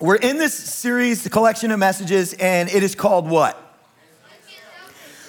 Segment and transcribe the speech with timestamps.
[0.00, 3.66] We're in this series, the collection of messages, and it is called what?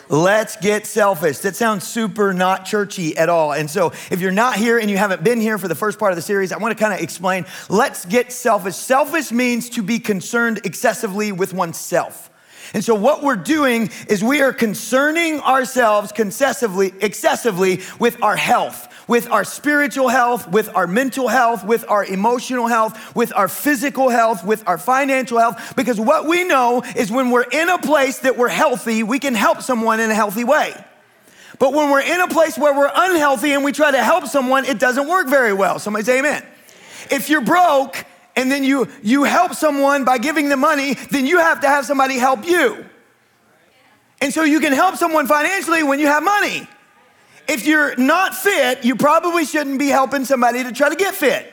[0.07, 1.39] Let's get selfish.
[1.39, 3.51] That sounds super not churchy at all.
[3.51, 6.13] And so, if you're not here and you haven't been here for the first part
[6.13, 7.45] of the series, I want to kind of explain.
[7.67, 8.75] Let's get selfish.
[8.75, 12.29] Selfish means to be concerned excessively with oneself.
[12.73, 18.87] And so, what we're doing is we are concerning ourselves concessively, excessively with our health
[19.11, 24.07] with our spiritual health, with our mental health, with our emotional health, with our physical
[24.07, 25.73] health, with our financial health.
[25.75, 29.35] Because what we know is when we're in a place that we're healthy, we can
[29.35, 30.73] help someone in a healthy way.
[31.59, 34.63] But when we're in a place where we're unhealthy and we try to help someone,
[34.63, 35.77] it doesn't work very well.
[35.77, 36.45] Somebody say amen.
[37.11, 38.05] If you're broke
[38.37, 41.85] and then you, you help someone by giving them money, then you have to have
[41.85, 42.85] somebody help you.
[44.21, 46.65] And so you can help someone financially when you have money
[47.47, 51.51] if you're not fit, you probably shouldn't be helping somebody to try to get fit.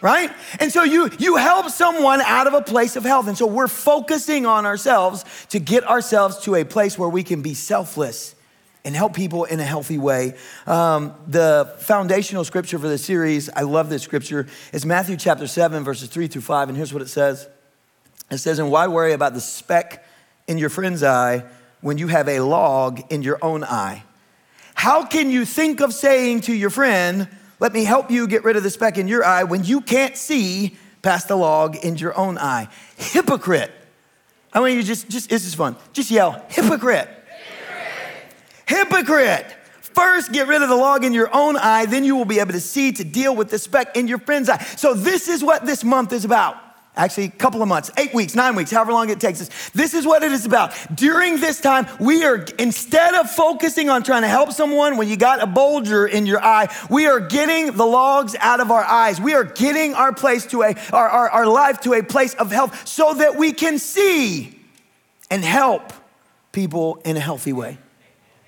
[0.00, 0.30] Right?
[0.60, 3.28] And so you you help someone out of a place of health.
[3.28, 7.42] And so we're focusing on ourselves to get ourselves to a place where we can
[7.42, 8.34] be selfless
[8.86, 10.34] and help people in a healthy way.
[10.64, 15.82] Um, the foundational scripture for the series, I love this scripture, is Matthew chapter 7,
[15.82, 16.68] verses 3 through 5.
[16.68, 17.48] And here's what it says
[18.30, 20.06] It says, And why worry about the speck
[20.46, 21.44] in your friend's eye
[21.80, 24.04] when you have a log in your own eye?
[24.86, 27.26] How can you think of saying to your friend,
[27.58, 30.16] let me help you get rid of the speck in your eye when you can't
[30.16, 32.68] see past the log in your own eye?
[32.96, 33.72] Hypocrite.
[34.52, 35.74] I want you to just, just, this is fun.
[35.92, 37.08] Just yell, hypocrite.
[38.66, 39.08] Hypocrite.
[39.08, 39.56] hypocrite.
[39.80, 42.52] First, get rid of the log in your own eye, then you will be able
[42.52, 44.62] to see to deal with the speck in your friend's eye.
[44.76, 46.65] So, this is what this month is about
[46.96, 49.70] actually a couple of months, eight weeks, nine weeks, however long it takes us.
[49.70, 50.74] This is what it is about.
[50.94, 55.16] During this time, we are, instead of focusing on trying to help someone when you
[55.16, 59.20] got a bulger in your eye, we are getting the logs out of our eyes.
[59.20, 62.50] We are getting our place to a, our, our, our life to a place of
[62.50, 64.58] health so that we can see
[65.30, 65.92] and help
[66.52, 67.78] people in a healthy way.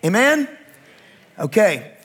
[0.05, 0.49] Amen?
[1.39, 1.98] Okay.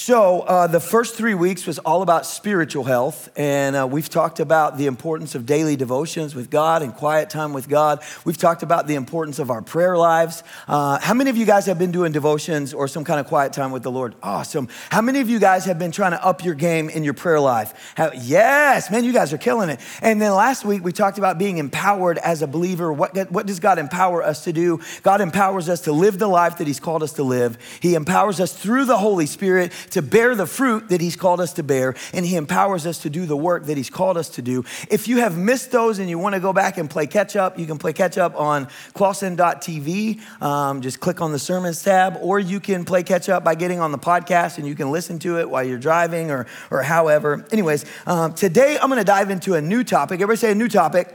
[0.00, 4.38] So, uh, the first three weeks was all about spiritual health, and uh, we've talked
[4.38, 8.00] about the importance of daily devotions with God and quiet time with God.
[8.24, 10.44] We've talked about the importance of our prayer lives.
[10.68, 13.52] Uh, how many of you guys have been doing devotions or some kind of quiet
[13.52, 14.14] time with the Lord?
[14.22, 14.68] Awesome.
[14.88, 17.40] How many of you guys have been trying to up your game in your prayer
[17.40, 17.92] life?
[17.96, 19.80] How, yes, man, you guys are killing it.
[20.00, 22.92] And then last week, we talked about being empowered as a believer.
[22.92, 24.80] What, what does God empower us to do?
[25.02, 28.38] God empowers us to live the life that He's called us to live, He empowers
[28.38, 31.94] us through the Holy Spirit to bear the fruit that He's called us to bear,
[32.12, 34.64] and He empowers us to do the work that He's called us to do.
[34.90, 37.58] If you have missed those and you want to go back and play catch up,
[37.58, 40.20] you can play catch up on clausen.tv.
[40.42, 43.80] Um, just click on the sermons tab, or you can play catch up by getting
[43.80, 47.46] on the podcast and you can listen to it while you're driving or, or however.
[47.50, 50.20] Anyways, um, today I'm going to dive into a new topic.
[50.20, 51.14] Everybody say a new topic.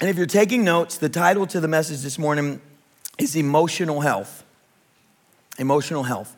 [0.00, 2.60] And if you're taking notes, the title to the message this morning
[3.18, 4.42] is Emotional Health.
[5.58, 6.34] Emotional Health.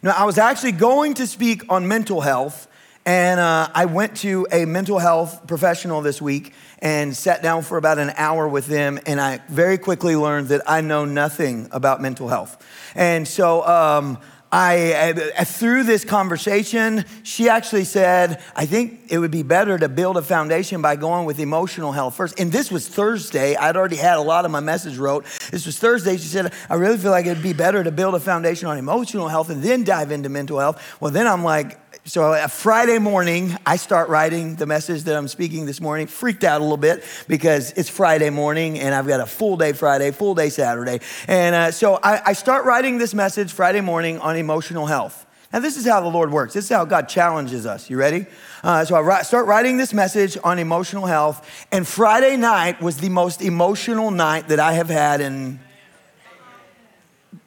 [0.00, 2.68] Now, I was actually going to speak on mental health,
[3.04, 7.76] and uh, I went to a mental health professional this week and sat down for
[7.78, 12.00] about an hour with them, and I very quickly learned that I know nothing about
[12.00, 12.64] mental health.
[12.94, 14.18] And so, um,
[14.50, 19.90] I, uh, through this conversation, she actually said, I think it would be better to
[19.90, 22.40] build a foundation by going with emotional health first.
[22.40, 23.56] And this was Thursday.
[23.56, 25.26] I'd already had a lot of my message wrote.
[25.50, 26.16] This was Thursday.
[26.16, 29.28] She said, I really feel like it'd be better to build a foundation on emotional
[29.28, 30.82] health and then dive into mental health.
[30.98, 35.28] Well, then I'm like, so a Friday morning, I start writing the message that I'm
[35.28, 36.06] speaking this morning.
[36.06, 39.74] Freaked out a little bit because it's Friday morning and I've got a full day
[39.74, 41.00] Friday, full day Saturday.
[41.26, 45.26] And uh, so I, I start writing this message Friday morning on emotional health.
[45.52, 46.54] Now, this is how the Lord works.
[46.54, 47.90] This is how God challenges us.
[47.90, 48.24] You ready?
[48.62, 51.46] Uh, so I write, start writing this message on emotional health.
[51.70, 55.60] And Friday night was the most emotional night that I have had in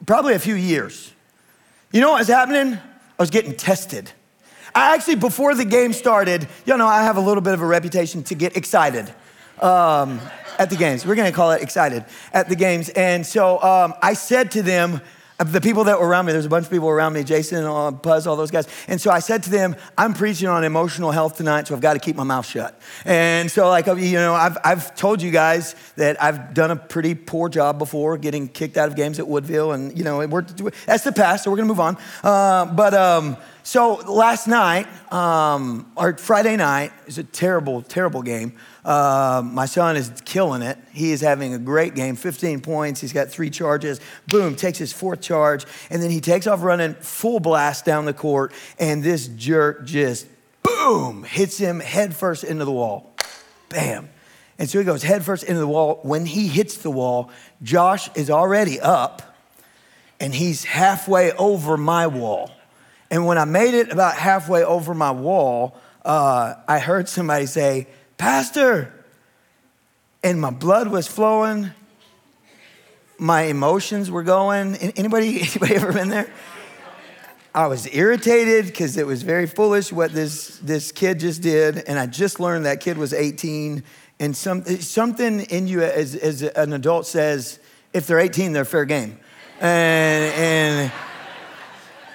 [0.06, 1.12] probably a few years.
[1.92, 2.74] You know what was happening?
[2.74, 4.12] I was getting tested.
[4.74, 7.66] I actually, before the game started, you know, I have a little bit of a
[7.66, 9.14] reputation to get excited
[9.62, 10.20] um,
[10.58, 11.06] at the games.
[11.06, 12.90] We're gonna call it excited at the games.
[12.90, 15.02] And so um, I said to them,
[15.44, 17.92] the people that were around me, there's a bunch of people around me, Jason, uh,
[17.92, 18.68] Buzz, all those guys.
[18.88, 21.94] And so I said to them, I'm preaching on emotional health tonight, so I've got
[21.94, 22.80] to keep my mouth shut.
[23.06, 27.16] And so, like, you know, I've, I've told you guys that I've done a pretty
[27.16, 29.72] poor job before getting kicked out of games at Woodville.
[29.72, 30.42] And, you know, we're,
[30.86, 31.98] that's the past, so we're going to move on.
[32.24, 38.54] Uh, but, um, so last night, um, or Friday night, is a terrible, terrible game.
[38.84, 40.78] Uh, my son is killing it.
[40.92, 43.00] He is having a great game, 15 points.
[43.00, 44.00] He's got three charges.
[44.28, 48.14] Boom, takes his fourth charge, and then he takes off running full blast down the
[48.14, 50.28] court, and this jerk just
[50.64, 53.14] boom, hits him head first into the wall.
[53.70, 54.10] Bam.
[54.58, 56.00] And so he goes head first into the wall.
[56.04, 57.32] When he hits the wall,
[57.64, 59.36] Josh is already up
[60.20, 62.52] and he's halfway over my wall.
[63.10, 65.76] And when I made it about halfway over my wall,
[66.06, 67.88] uh, I heard somebody say,
[68.22, 68.94] Pastor,
[70.24, 71.72] and my blood was flowing,
[73.18, 74.76] my emotions were going.
[74.76, 76.32] Anybody, anybody ever been there?
[77.56, 81.78] I was irritated because it was very foolish what this, this kid just did.
[81.88, 83.84] And I just learned that kid was 18.
[84.20, 87.58] And some, something in you as, as an adult says,
[87.92, 89.18] if they're 18, they're fair game.
[89.60, 90.92] And,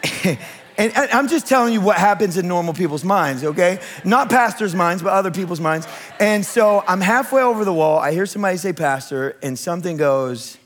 [0.04, 0.38] and,
[0.78, 3.80] and I'm just telling you what happens in normal people's minds, okay?
[4.04, 5.86] Not pastors' minds, but other people's minds.
[6.20, 7.98] And so I'm halfway over the wall.
[7.98, 10.58] I hear somebody say, Pastor, and something goes,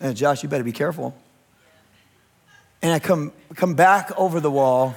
[0.00, 1.14] uh, Josh, you better be careful
[2.84, 4.94] and I come, come back over the wall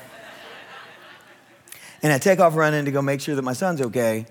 [2.04, 4.26] and I take off running to go make sure that my son's okay.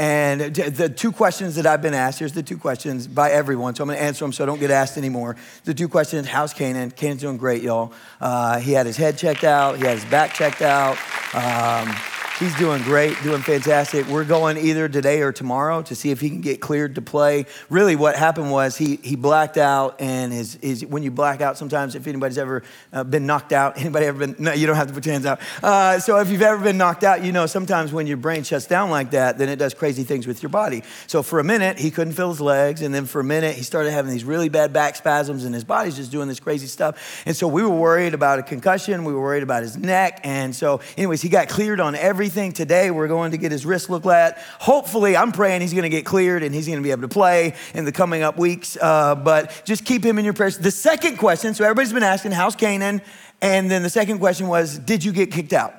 [0.00, 3.82] And the two questions that I've been asked, here's the two questions by everyone, so
[3.82, 5.36] I'm gonna answer them so I don't get asked anymore.
[5.64, 6.90] The two questions, how's Canaan?
[6.90, 7.92] Canaan's doing great, y'all.
[8.18, 10.96] Uh, he had his head checked out, he had his back checked out.
[11.34, 11.94] Um,
[12.40, 14.06] He's doing great, doing fantastic.
[14.06, 17.44] We're going either today or tomorrow to see if he can get cleared to play.
[17.68, 21.58] Really, what happened was he, he blacked out, and his, his, when you black out,
[21.58, 22.62] sometimes if anybody's ever
[22.94, 25.26] uh, been knocked out, anybody ever been, no, you don't have to put your hands
[25.26, 25.38] out.
[25.62, 28.64] Uh, so if you've ever been knocked out, you know sometimes when your brain shuts
[28.64, 30.82] down like that, then it does crazy things with your body.
[31.08, 33.64] So for a minute, he couldn't feel his legs, and then for a minute, he
[33.64, 37.22] started having these really bad back spasms, and his body's just doing this crazy stuff.
[37.26, 40.56] And so we were worried about a concussion, we were worried about his neck, and
[40.56, 42.92] so, anyways, he got cleared on everything everything today.
[42.92, 44.38] We're going to get his wrist looked at.
[44.60, 47.08] Hopefully, I'm praying he's going to get cleared and he's going to be able to
[47.08, 48.78] play in the coming up weeks.
[48.80, 50.56] Uh, but just keep him in your prayers.
[50.56, 53.02] The second question so everybody's been asking, how's Canaan?
[53.42, 55.74] And then the second question was, did you get kicked out?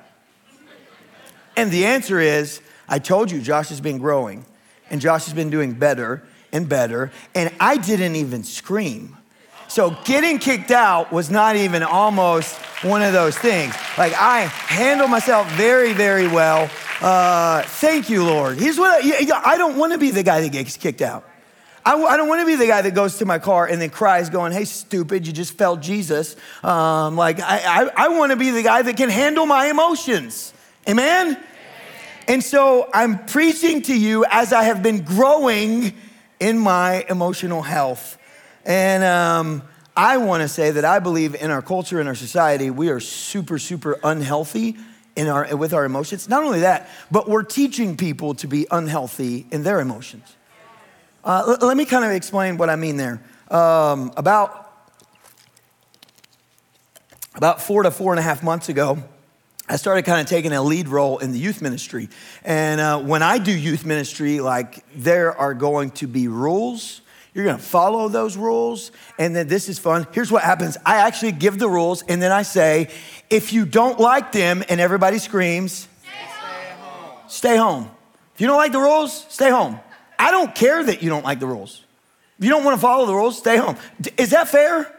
[1.56, 4.44] And the answer is, I told you Josh has been growing
[4.90, 6.22] and Josh has been doing better
[6.52, 7.12] and better.
[7.34, 9.16] And I didn't even scream.
[9.72, 13.74] So getting kicked out was not even almost one of those things.
[13.96, 16.70] Like I handle myself very, very well.
[17.00, 18.58] Uh, thank you, Lord.
[18.58, 21.26] Here's what I, I don't want to be the guy that gets kicked out.
[21.86, 23.88] I, I don't want to be the guy that goes to my car and then
[23.88, 26.36] cries, going, Hey, stupid, you just felt Jesus.
[26.62, 30.52] Um, like, I, I, I want to be the guy that can handle my emotions.
[30.86, 31.42] Amen?
[32.28, 35.94] And so I'm preaching to you as I have been growing
[36.40, 38.18] in my emotional health.
[38.64, 39.62] And um,
[39.96, 43.00] I want to say that I believe in our culture, in our society, we are
[43.00, 44.76] super, super unhealthy
[45.16, 46.28] in our, with our emotions.
[46.28, 50.36] Not only that, but we're teaching people to be unhealthy in their emotions.
[51.24, 53.22] Uh, l- let me kind of explain what I mean there.
[53.50, 54.72] Um, about,
[57.34, 59.02] about four to four and a half months ago,
[59.68, 62.08] I started kind of taking a lead role in the youth ministry.
[62.44, 67.02] And uh, when I do youth ministry, like there are going to be rules
[67.34, 70.06] you're gonna follow those rules, and then this is fun.
[70.12, 72.88] Here's what happens I actually give the rules, and then I say,
[73.30, 77.16] if you don't like them, and everybody screams, stay home.
[77.28, 77.90] Stay home.
[78.34, 79.80] If you don't like the rules, stay home.
[80.18, 81.82] I don't care that you don't like the rules.
[82.38, 83.76] If you don't wanna follow the rules, stay home.
[84.16, 84.94] Is that fair?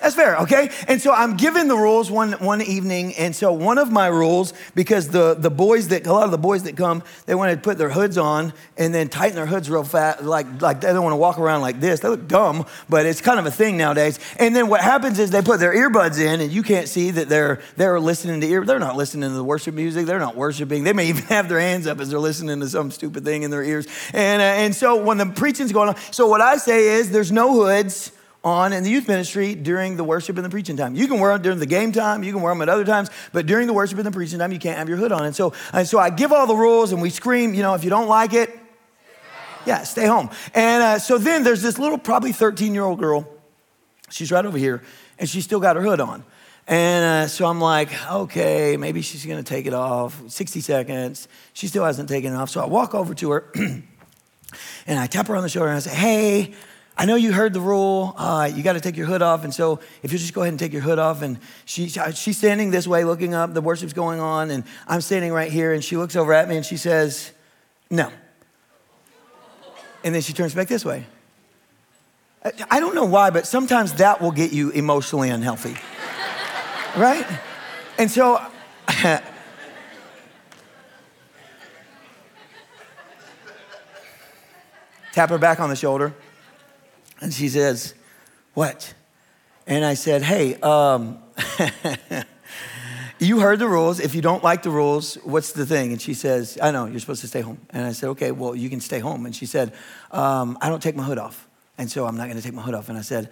[0.00, 0.70] That's fair, okay?
[0.88, 3.14] And so I'm given the rules one, one evening.
[3.16, 6.38] And so one of my rules, because the, the boys that, a lot of the
[6.38, 9.68] boys that come, they want to put their hoods on and then tighten their hoods
[9.68, 10.22] real fast.
[10.22, 12.00] Like, like they don't want to walk around like this.
[12.00, 14.18] They look dumb, but it's kind of a thing nowadays.
[14.38, 17.28] And then what happens is they put their earbuds in and you can't see that
[17.28, 18.64] they're, they're listening to ear.
[18.64, 20.06] They're not listening to the worship music.
[20.06, 20.84] They're not worshiping.
[20.84, 23.50] They may even have their hands up as they're listening to some stupid thing in
[23.50, 23.86] their ears.
[24.14, 27.30] And, uh, and so when the preaching's going on, so what I say is there's
[27.30, 30.94] no hoods on in the youth ministry during the worship and the preaching time.
[30.94, 33.10] You can wear them during the game time, you can wear them at other times,
[33.32, 35.24] but during the worship and the preaching time, you can't have your hood on.
[35.24, 37.84] And so, and so I give all the rules and we scream, you know, if
[37.84, 38.56] you don't like it,
[39.66, 40.30] yeah, stay home.
[40.54, 43.28] And uh, so then there's this little, probably 13 year old girl.
[44.08, 44.82] She's right over here,
[45.18, 46.24] and she's still got her hood on.
[46.66, 50.20] And uh, so I'm like, okay, maybe she's gonna take it off.
[50.28, 51.28] 60 seconds.
[51.52, 52.50] She still hasn't taken it off.
[52.50, 55.80] So I walk over to her and I tap her on the shoulder and I
[55.80, 56.54] say, hey,
[57.00, 58.12] I know you heard the rule.
[58.14, 59.42] Uh, you got to take your hood off.
[59.42, 61.22] And so if you just go ahead and take your hood off.
[61.22, 63.54] And she, she's standing this way looking up.
[63.54, 64.50] The worship's going on.
[64.50, 65.72] And I'm standing right here.
[65.72, 67.32] And she looks over at me and she says,
[67.88, 68.12] No.
[70.04, 71.06] And then she turns back this way.
[72.70, 75.76] I don't know why, but sometimes that will get you emotionally unhealthy.
[76.98, 77.26] right?
[77.96, 78.44] And so
[78.88, 79.22] tap
[85.30, 86.12] her back on the shoulder.
[87.20, 87.94] And she says,
[88.54, 88.94] What?
[89.66, 91.18] And I said, Hey, um,
[93.22, 94.00] You heard the rules.
[94.00, 95.92] If you don't like the rules, what's the thing?
[95.92, 97.60] And she says, I know, you're supposed to stay home.
[97.68, 99.26] And I said, Okay, well, you can stay home.
[99.26, 99.74] And she said,
[100.10, 101.46] um, I don't take my hood off.
[101.76, 102.88] And so I'm not gonna take my hood off.
[102.88, 103.30] And I said,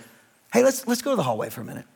[0.52, 1.86] Hey, let's, let's go to the hallway for a minute.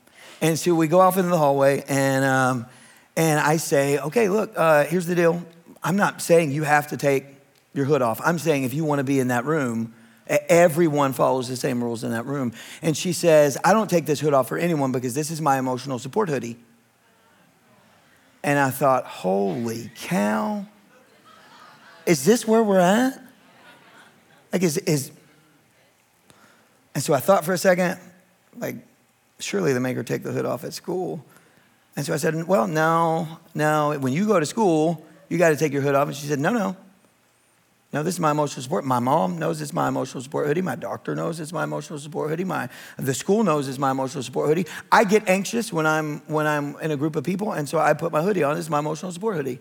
[0.41, 2.67] And so we go off into the hallway, and, um,
[3.15, 5.45] and I say, Okay, look, uh, here's the deal.
[5.83, 7.27] I'm not saying you have to take
[7.75, 8.23] your hood off.
[8.25, 9.93] I'm saying if you wanna be in that room,
[10.27, 12.53] Everyone follows the same rules in that room.
[12.81, 15.59] And she says, I don't take this hood off for anyone because this is my
[15.59, 16.57] emotional support hoodie.
[18.43, 20.67] And I thought, holy cow,
[22.07, 23.21] is this where we're at?
[24.53, 25.13] Like, is, is,
[26.95, 27.99] and so I thought for a second,
[28.57, 28.77] like,
[29.39, 31.25] surely they make her take the hood off at school.
[31.97, 35.57] And so I said, well, no, no, when you go to school, you got to
[35.57, 36.09] take your hood off.
[36.09, 36.77] And she said, no, no,
[37.93, 38.87] no, this is my emotional support.
[38.87, 40.63] My mom knows it's my emotional support hoodie.
[40.63, 42.45] My doctor knows it's my emotional support hoodie.
[42.45, 44.67] My, the school knows it's my emotional support hoodie.
[44.91, 47.93] I get anxious when I'm, when I'm in a group of people, and so I
[47.93, 48.57] put my hoodie on.
[48.57, 49.59] It's my emotional support hoodie.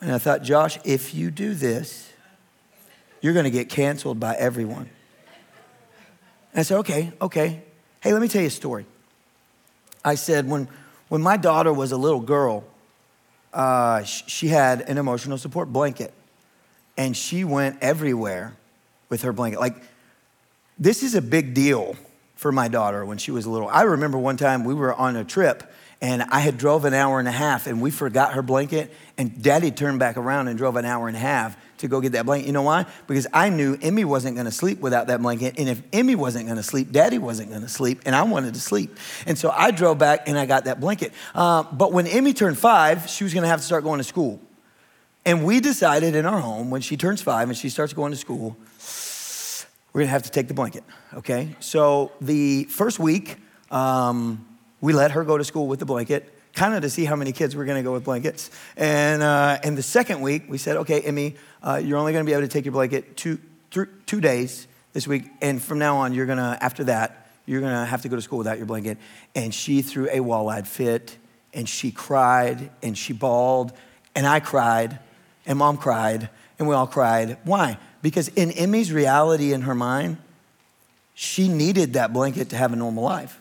[0.00, 2.12] And I thought, Josh, if you do this,
[3.20, 4.88] you're going to get canceled by everyone.
[6.52, 7.62] And I said, okay, okay.
[8.00, 8.86] Hey, let me tell you a story.
[10.04, 10.68] I said, when,
[11.08, 12.62] when my daughter was a little girl,
[13.56, 16.12] uh, she had an emotional support blanket,
[16.96, 18.54] and she went everywhere
[19.08, 19.60] with her blanket.
[19.60, 19.76] Like,
[20.78, 21.96] this is a big deal
[22.34, 23.68] for my daughter when she was little.
[23.68, 25.72] I remember one time we were on a trip
[26.02, 29.42] and I had drove an hour and a half and we forgot her blanket and
[29.42, 32.26] daddy turned back around and drove an hour and a half to go get that
[32.26, 32.46] blanket.
[32.46, 32.86] You know why?
[33.06, 35.58] Because I knew Emmy wasn't gonna sleep without that blanket.
[35.58, 38.02] And if Emmy wasn't gonna sleep, daddy wasn't gonna sleep.
[38.06, 38.96] And I wanted to sleep.
[39.26, 41.12] And so I drove back and I got that blanket.
[41.34, 44.40] Uh, but when Emmy turned five, she was gonna have to start going to school.
[45.24, 48.18] And we decided in our home when she turns five and she starts going to
[48.18, 48.56] school,
[49.92, 51.56] we're gonna have to take the blanket, okay?
[51.58, 53.36] So the first week,
[53.70, 54.46] um,
[54.80, 57.30] we let her go to school with the blanket kind of to see how many
[57.30, 58.50] kids were going to go with blankets.
[58.76, 62.28] And, uh, and the second week, we said, okay, Emmy, uh, you're only going to
[62.28, 63.38] be able to take your blanket two,
[63.70, 65.24] th- two days this week.
[65.40, 68.16] And from now on, you're going to, after that, you're going to have to go
[68.16, 68.98] to school without your blanket.
[69.34, 71.16] And she threw a wall-eyed fit,
[71.52, 73.72] and she cried, and she bawled,
[74.14, 74.98] and I cried,
[75.44, 77.36] and mom cried, and we all cried.
[77.44, 77.78] Why?
[78.02, 80.16] Because in Emmy's reality in her mind,
[81.14, 83.40] she needed that blanket to have a normal life.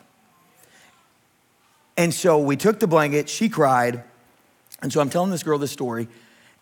[1.98, 4.04] And so we took the blanket, she cried.
[4.82, 6.08] And so I'm telling this girl this story.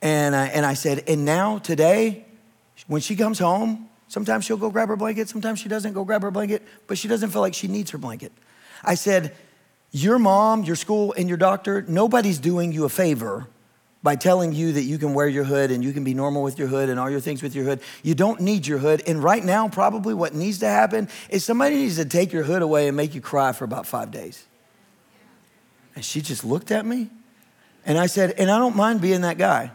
[0.01, 2.25] And, uh, and I said, and now today,
[2.87, 6.21] when she comes home, sometimes she'll go grab her blanket, sometimes she doesn't go grab
[6.21, 8.31] her blanket, but she doesn't feel like she needs her blanket.
[8.83, 9.35] I said,
[9.91, 13.47] your mom, your school, and your doctor, nobody's doing you a favor
[14.01, 16.59] by telling you that you can wear your hood and you can be normal with
[16.59, 17.79] your hood and all your things with your hood.
[18.03, 19.01] You don't need your hood.
[19.07, 22.61] And right now, probably what needs to happen is somebody needs to take your hood
[22.61, 24.45] away and make you cry for about five days.
[25.95, 27.09] And she just looked at me.
[27.85, 29.71] And I said, and I don't mind being that guy.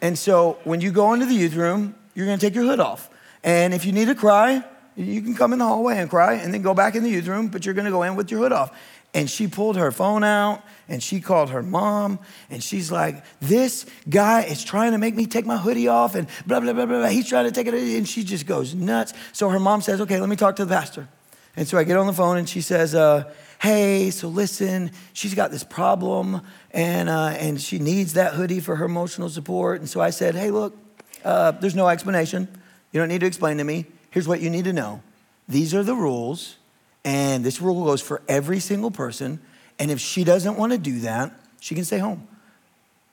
[0.00, 3.10] And so when you go into the youth room, you're gonna take your hood off.
[3.44, 4.64] And if you need to cry,
[4.96, 7.26] you can come in the hallway and cry and then go back in the youth
[7.26, 8.76] room, but you're gonna go in with your hood off.
[9.14, 12.18] And she pulled her phone out and she called her mom
[12.50, 16.28] and she's like, This guy is trying to make me take my hoodie off and
[16.46, 17.08] blah, blah, blah, blah, blah.
[17.08, 17.74] He's trying to take it.
[17.74, 19.12] And she just goes nuts.
[19.32, 21.08] So her mom says, Okay, let me talk to the pastor.
[21.56, 25.34] And so I get on the phone and she says, uh, hey, so listen, she's
[25.34, 29.80] got this problem and, uh, and she needs that hoodie for her emotional support.
[29.80, 30.76] And so I said, hey, look,
[31.24, 32.48] uh, there's no explanation.
[32.92, 33.86] You don't need to explain to me.
[34.10, 35.02] Here's what you need to know
[35.48, 36.56] these are the rules,
[37.04, 39.40] and this rule goes for every single person.
[39.78, 42.26] And if she doesn't want to do that, she can stay home.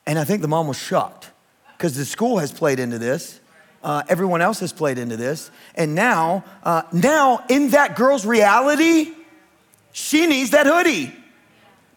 [0.06, 1.32] And I think the mom was shocked
[1.78, 3.40] because the school has played into this.
[3.84, 5.52] Uh, everyone else has played into this.
[5.75, 9.12] And now, uh, now in that girl's reality,
[9.92, 11.13] she needs that hoodie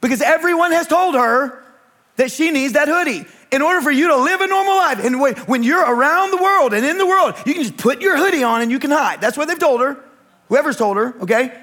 [0.00, 1.62] because everyone has told her
[2.16, 3.24] that she needs that hoodie.
[3.52, 6.74] In order for you to live a normal life, and when you're around the world
[6.74, 9.20] and in the world, you can just put your hoodie on and you can hide.
[9.20, 9.96] That's what they've told her,
[10.48, 11.56] whoever's told her, okay?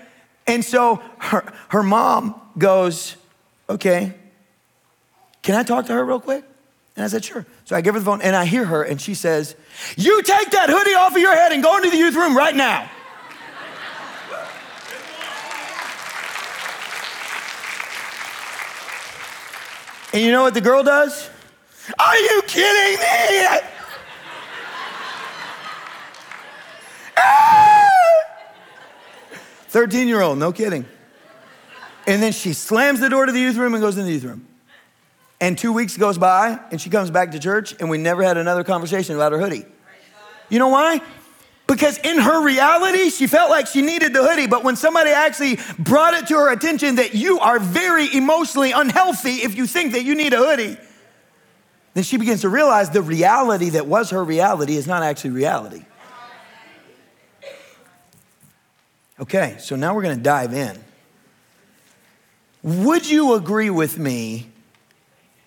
[0.47, 3.17] And so her, her mom goes,
[3.69, 4.13] Okay,
[5.41, 6.43] can I talk to her real quick?
[6.95, 7.45] And I said, Sure.
[7.65, 9.55] So I give her the phone and I hear her and she says,
[9.97, 12.55] You take that hoodie off of your head and go into the youth room right
[12.55, 12.89] now.
[20.13, 21.27] And you know what the girl does?
[21.97, 23.47] Are you kidding me?
[29.69, 30.85] 13 year old, no kidding.
[32.05, 34.23] And then she slams the door to the youth room and goes in the youth
[34.23, 34.45] room.
[35.43, 38.37] And two weeks goes by and she comes back to church and we never had
[38.37, 39.65] another conversation about her hoodie.
[40.47, 41.01] You know why?
[41.67, 44.47] Because in her reality, she felt like she needed the hoodie.
[44.47, 49.31] But when somebody actually brought it to her attention that you are very emotionally unhealthy
[49.41, 50.77] if you think that you need a hoodie,
[51.93, 55.83] then she begins to realize the reality that was her reality is not actually reality.
[59.19, 60.81] Okay, so now we're gonna dive in.
[62.63, 64.52] Would you agree with me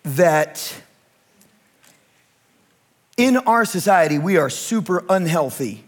[0.07, 0.75] that
[3.17, 5.85] in our society we are super unhealthy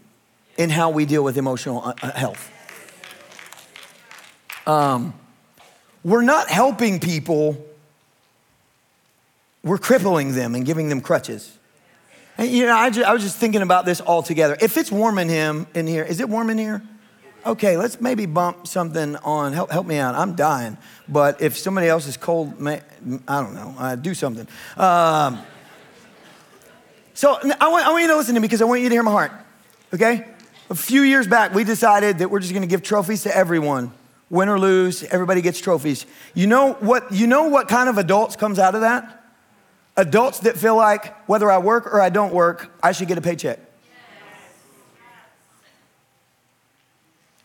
[0.57, 2.51] in how we deal with emotional uh, uh, health?
[4.67, 5.13] Um,
[6.03, 7.65] we're not helping people
[9.63, 11.57] we're crippling them and giving them crutches.
[12.37, 14.57] And, you know, I, just, I was just thinking about this all together.
[14.61, 16.81] If it's warm in him in here, is it warm in here?
[17.45, 19.53] Okay, let's maybe bump something on.
[19.53, 20.15] Help, help me out.
[20.15, 20.77] I'm dying.
[21.07, 22.81] But if somebody else is cold, may,
[23.27, 23.75] I don't know.
[23.77, 24.47] Uh, do something.
[24.77, 25.41] Um,
[27.13, 28.95] so I want, I want you to listen to me because I want you to
[28.95, 29.31] hear my heart.
[29.93, 30.25] Okay?
[30.69, 33.91] A few years back, we decided that we're just going to give trophies to everyone.
[34.29, 36.05] Win or lose, everybody gets trophies.
[36.35, 37.11] You know what?
[37.11, 39.19] You know what kind of adults comes out of that?
[39.99, 43.21] adults that feel like whether I work or I don't work, I should get a
[43.21, 43.59] paycheck.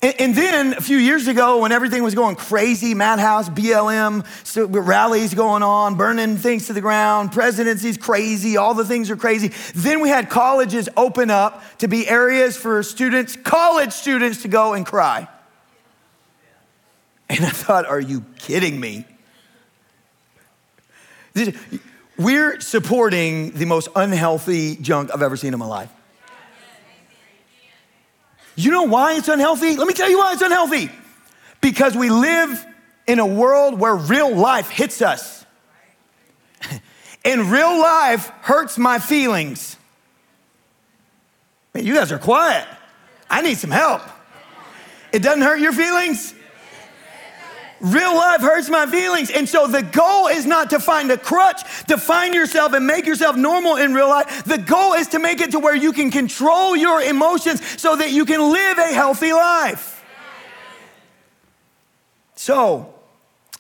[0.05, 5.33] And, then a few years ago, when everything was going crazy, Madhouse, BLM, so rallies
[5.33, 9.49] going on, burning things to the ground, presidency's crazy, all the things are crazy.
[9.75, 14.75] Then we had colleges open up to be areas for students, college students, to go
[14.75, 15.27] and cry.
[17.31, 19.07] And I thought, are you kidding me?
[22.19, 25.91] We're supporting the most unhealthy junk I've ever seen in my life.
[28.57, 29.77] You know why it's unhealthy?
[29.77, 30.91] Let me tell you why it's unhealthy.
[31.61, 32.65] Because we live
[33.07, 35.45] in a world where real life hits us.
[37.25, 39.77] and real life hurts my feelings.
[41.75, 42.67] Man, you guys are quiet.
[43.29, 44.03] I need some help.
[45.13, 46.35] It doesn't hurt your feelings?
[47.81, 49.31] Real life hurts my feelings.
[49.31, 53.07] And so the goal is not to find a crutch to find yourself and make
[53.07, 54.45] yourself normal in real life.
[54.45, 58.11] The goal is to make it to where you can control your emotions so that
[58.11, 60.05] you can live a healthy life.
[62.37, 62.95] So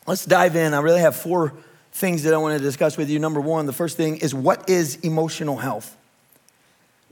[0.06, 0.74] let's dive in.
[0.74, 1.54] I really have four
[1.92, 3.18] things that I want to discuss with you.
[3.18, 5.96] Number one, the first thing is what is emotional health?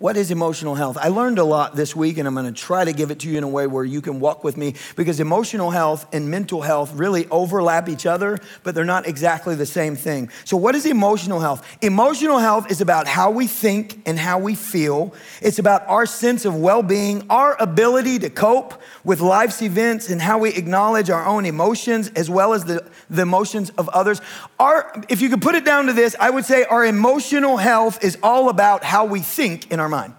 [0.02, 0.98] What is emotional health?
[1.00, 3.30] I learned a lot this week, and I'm going to try to give it to
[3.30, 6.60] you in a way where you can walk with me because emotional health and mental
[6.60, 10.28] health really overlap each other, but they're not exactly the same thing.
[10.44, 11.64] So, what is emotional health?
[11.82, 16.44] Emotional health is about how we think and how we feel, it's about our sense
[16.44, 21.24] of well being, our ability to cope with life's events, and how we acknowledge our
[21.24, 24.20] own emotions as well as the, the emotions of others.
[24.58, 28.02] Our, if you could put it down to this, I would say our emotional health
[28.02, 30.14] is all about how we think in our mind.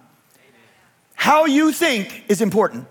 [1.15, 2.87] How you think is important.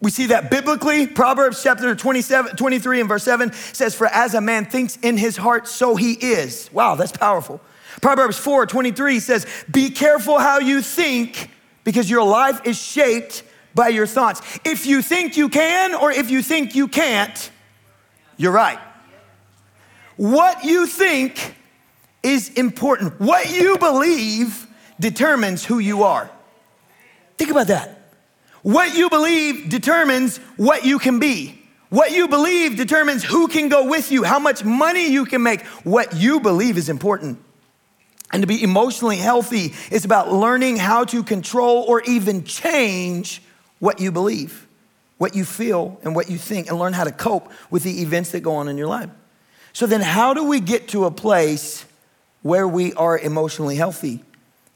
[0.00, 1.06] We see that biblically.
[1.06, 5.36] Proverbs chapter 27, 23 and verse 7 says, For as a man thinks in his
[5.36, 6.70] heart, so he is.
[6.72, 7.60] Wow, that's powerful.
[8.00, 11.50] Proverbs 4 23 says, Be careful how you think,
[11.84, 13.42] because your life is shaped
[13.74, 14.40] by your thoughts.
[14.64, 17.50] If you think you can or if you think you can't,
[18.36, 18.78] you're right.
[20.16, 21.54] What you think
[22.22, 23.20] is important.
[23.20, 24.65] What you believe
[24.98, 26.30] determines who you are.
[27.36, 28.00] Think about that.
[28.62, 31.62] What you believe determines what you can be.
[31.88, 35.64] What you believe determines who can go with you, how much money you can make.
[35.84, 37.38] What you believe is important.
[38.32, 43.40] And to be emotionally healthy is about learning how to control or even change
[43.78, 44.66] what you believe,
[45.18, 48.32] what you feel, and what you think, and learn how to cope with the events
[48.32, 49.10] that go on in your life.
[49.72, 51.84] So, then how do we get to a place
[52.42, 54.24] where we are emotionally healthy?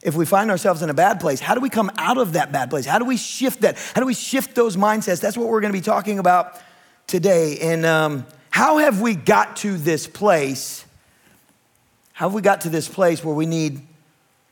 [0.02, 2.52] If we find ourselves in a bad place, how do we come out of that
[2.52, 2.86] bad place?
[2.86, 3.76] How do we shift that?
[3.94, 5.20] How do we shift those mindsets?
[5.20, 6.58] That's what we're going to be talking about
[7.06, 7.58] today.
[7.60, 10.86] And um, how have we got to this place?
[12.14, 13.82] How have we got to this place where we need,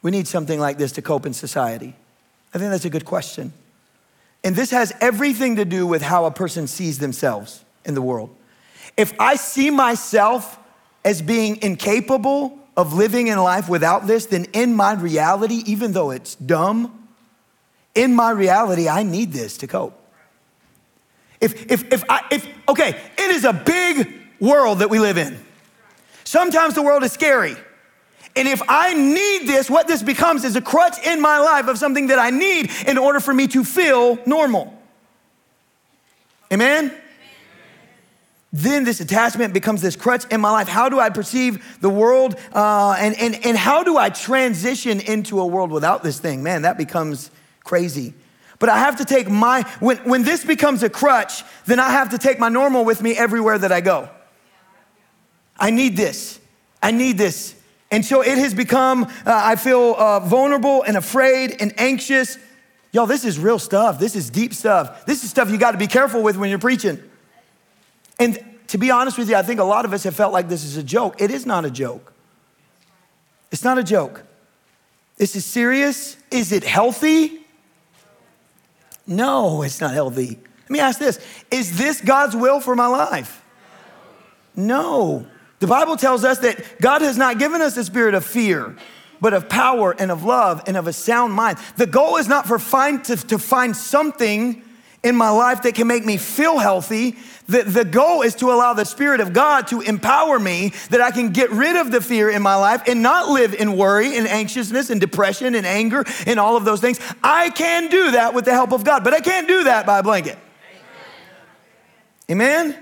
[0.03, 1.95] we need something like this to cope in society?
[2.53, 3.53] I think that's a good question.
[4.45, 8.35] And this has everything to do with how a person sees themselves in the world.
[8.97, 10.59] If I see myself
[11.05, 16.13] as being incapable of living in life without this, then in my reality, even though
[16.13, 17.09] it's dumb,
[17.97, 20.01] in my reality, I need this to cope.
[21.41, 25.45] If, if, if I, if, okay, it is a big world that we live in.
[26.23, 27.57] Sometimes the world is scary.
[28.37, 31.79] And if I need this, what this becomes is a crutch in my life of
[31.79, 34.81] something that I need in order for me to feel normal.
[36.53, 36.95] Amen?
[38.53, 40.69] Then this attachment becomes this crutch in my life.
[40.69, 42.35] How do I perceive the world?
[42.53, 46.43] Uh, and, and, and how do I transition into a world without this thing?
[46.43, 47.31] Man, that becomes
[47.63, 48.15] crazy.
[48.59, 52.11] But I have to take my, when, when this becomes a crutch, then I have
[52.11, 54.09] to take my normal with me everywhere that I go.
[55.59, 56.41] I need this.
[56.83, 57.55] I need this.
[57.91, 62.39] And so it has become, uh, I feel uh, vulnerable and afraid and anxious.
[62.93, 63.99] Y'all, this is real stuff.
[63.99, 65.05] This is deep stuff.
[65.05, 67.03] This is stuff you got to be careful with when you're preaching.
[68.19, 70.49] And to be honest with you, I think a lot of us have felt like
[70.49, 71.21] this is a joke.
[71.21, 72.13] It is not a joke.
[73.51, 74.25] It's not a joke.
[75.17, 76.17] This is serious.
[76.31, 77.41] Is it healthy?
[79.07, 80.39] No, it's not healthy.
[80.63, 81.19] Let me ask this
[81.51, 83.43] Is this God's will for my life?
[84.55, 85.27] No.
[85.61, 88.77] The Bible tells us that God has not given us a spirit of fear,
[89.21, 91.59] but of power and of love and of a sound mind.
[91.77, 94.63] The goal is not for find, to, to find something
[95.03, 97.17] in my life that can make me feel healthy.
[97.47, 101.11] The, the goal is to allow the Spirit of God to empower me that I
[101.11, 104.27] can get rid of the fear in my life and not live in worry and
[104.27, 107.01] anxiousness and depression and anger and all of those things.
[107.23, 110.01] I can do that with the help of God, but I can't do that by
[110.01, 110.39] a blanket.
[112.31, 112.77] Amen?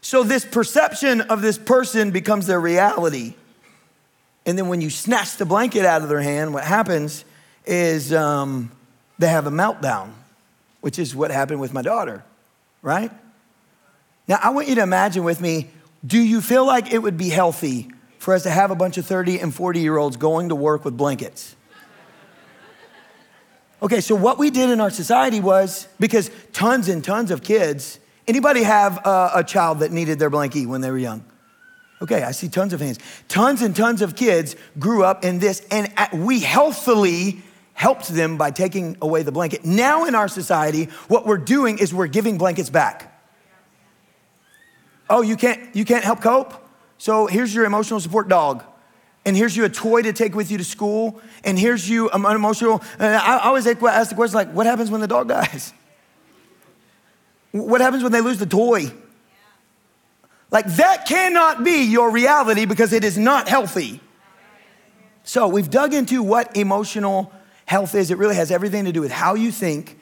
[0.00, 3.34] So, this perception of this person becomes their reality.
[4.44, 7.24] And then when you snatch the blanket out of their hand, what happens
[7.64, 8.70] is um,
[9.18, 10.10] they have a meltdown,
[10.80, 12.24] which is what happened with my daughter,
[12.82, 13.10] right?
[14.26, 15.70] Now, I want you to imagine with me
[16.04, 19.06] do you feel like it would be healthy for us to have a bunch of
[19.06, 21.56] 30 and 40 year olds going to work with blankets?
[23.82, 27.98] Okay, so what we did in our society was because tons and tons of kids
[28.26, 31.24] Anybody have a, a child that needed their blankie when they were young?
[32.00, 32.98] Okay, I see tons of hands.
[33.28, 37.42] Tons and tons of kids grew up in this, and we healthily
[37.74, 39.64] helped them by taking away the blanket.
[39.64, 43.10] Now in our society, what we're doing is we're giving blankets back.
[45.10, 46.54] Oh, you can't you can't help cope?
[46.96, 48.64] So here's your emotional support dog.
[49.26, 51.20] And here's you a toy to take with you to school.
[51.44, 52.82] And here's you an emotional.
[52.98, 55.72] I always ask the question like, what happens when the dog dies?
[57.52, 58.92] What happens when they lose the toy?
[60.50, 64.00] Like that cannot be your reality because it is not healthy.
[65.24, 67.32] So we've dug into what emotional
[67.66, 68.10] health is.
[68.10, 69.98] It really has everything to do with how you think,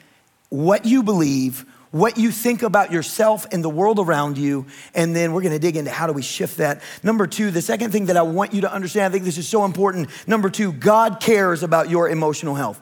[0.49, 5.31] what you believe, what you think about yourself and the world around you, and then
[5.31, 6.81] we're gonna dig into how do we shift that.
[7.03, 9.47] Number two, the second thing that I want you to understand, I think this is
[9.47, 10.09] so important.
[10.27, 12.81] Number two, God cares about your emotional health.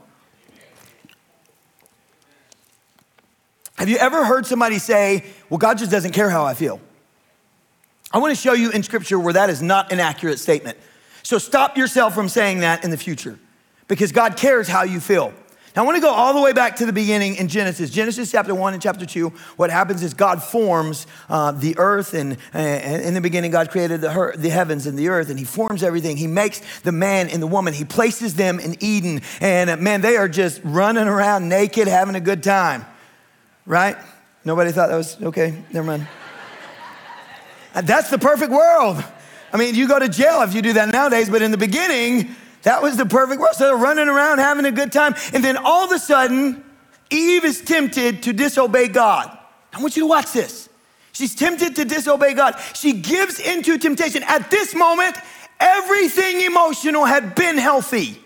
[3.77, 6.79] Have you ever heard somebody say, Well, God just doesn't care how I feel?
[8.13, 10.77] I want to show you in scripture where that is not an accurate statement.
[11.23, 13.39] So stop yourself from saying that in the future
[13.91, 15.33] because God cares how you feel.
[15.75, 17.89] Now, I want to go all the way back to the beginning in Genesis.
[17.89, 19.29] Genesis chapter 1 and chapter 2.
[19.57, 23.99] What happens is God forms uh, the earth, and uh, in the beginning, God created
[23.99, 26.15] the, her- the heavens and the earth, and He forms everything.
[26.15, 29.99] He makes the man and the woman, He places them in Eden, and uh, man,
[30.01, 32.85] they are just running around naked, having a good time
[33.65, 33.95] right?
[34.43, 35.63] Nobody thought that was okay.
[35.71, 36.07] Never mind.
[37.73, 39.03] That's the perfect world.
[39.53, 42.35] I mean, you go to jail if you do that nowadays, but in the beginning,
[42.63, 43.55] that was the perfect world.
[43.55, 45.15] So they're running around having a good time.
[45.33, 46.63] And then all of a sudden,
[47.09, 49.37] Eve is tempted to disobey God.
[49.73, 50.69] I want you to watch this.
[51.11, 52.59] She's tempted to disobey God.
[52.73, 54.23] She gives into temptation.
[54.23, 55.15] At this moment,
[55.59, 58.21] everything emotional had been healthy.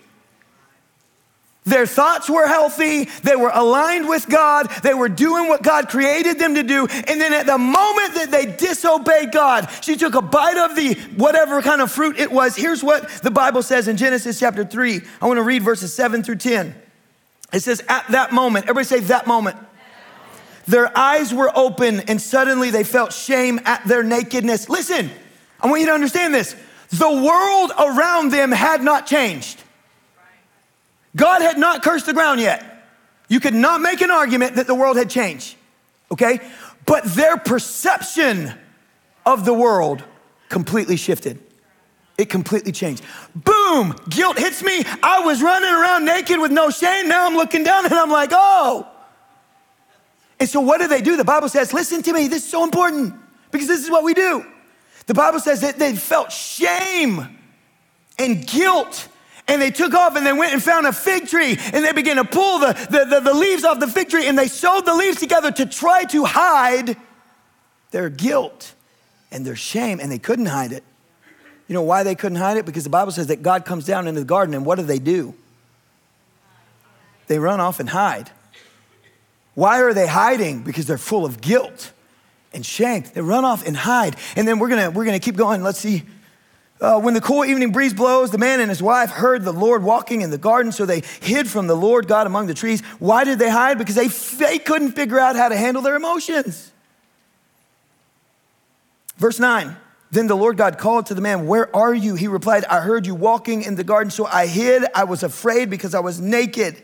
[1.66, 3.04] Their thoughts were healthy.
[3.24, 4.70] They were aligned with God.
[4.82, 6.86] They were doing what God created them to do.
[6.86, 10.94] And then at the moment that they disobeyed God, she took a bite of the
[11.16, 12.54] whatever kind of fruit it was.
[12.54, 15.00] Here's what the Bible says in Genesis chapter 3.
[15.20, 16.72] I want to read verses 7 through 10.
[17.52, 19.56] It says, At that moment, everybody say, that moment.
[20.68, 24.68] Their eyes were open and suddenly they felt shame at their nakedness.
[24.68, 25.10] Listen,
[25.60, 26.54] I want you to understand this.
[26.90, 29.62] The world around them had not changed.
[31.16, 32.64] God had not cursed the ground yet.
[33.28, 35.56] You could not make an argument that the world had changed,
[36.12, 36.40] okay?
[36.84, 38.52] But their perception
[39.24, 40.04] of the world
[40.48, 41.42] completely shifted.
[42.18, 43.02] It completely changed.
[43.34, 44.84] Boom, guilt hits me.
[45.02, 47.08] I was running around naked with no shame.
[47.08, 48.86] Now I'm looking down and I'm like, oh.
[50.38, 51.16] And so what do they do?
[51.16, 53.14] The Bible says, listen to me, this is so important
[53.50, 54.46] because this is what we do.
[55.06, 57.38] The Bible says that they felt shame
[58.18, 59.08] and guilt
[59.48, 62.16] and they took off and they went and found a fig tree and they began
[62.16, 64.94] to pull the, the, the, the, leaves off the fig tree and they sewed the
[64.94, 66.96] leaves together to try to hide
[67.92, 68.74] their guilt
[69.30, 70.82] and their shame and they couldn't hide it.
[71.68, 72.66] You know why they couldn't hide it?
[72.66, 74.98] Because the Bible says that God comes down into the garden and what do they
[74.98, 75.34] do?
[77.28, 78.30] They run off and hide.
[79.54, 80.62] Why are they hiding?
[80.62, 81.92] Because they're full of guilt
[82.52, 83.04] and shame.
[83.14, 84.16] They run off and hide.
[84.36, 85.62] And then we're gonna, we're gonna keep going.
[85.62, 86.04] Let's see
[86.78, 89.82] Uh, when the cool evening breeze blows, the man and his wife heard the Lord
[89.82, 92.82] walking in the garden, so they hid from the Lord God among the trees.
[92.98, 93.78] Why did they hide?
[93.78, 96.70] Because they, they couldn't figure out how to handle their emotions.
[99.16, 99.74] Verse 9
[100.10, 102.14] Then the Lord God called to the man, Where are you?
[102.14, 104.84] He replied, I heard you walking in the garden, so I hid.
[104.94, 106.82] I was afraid because I was naked.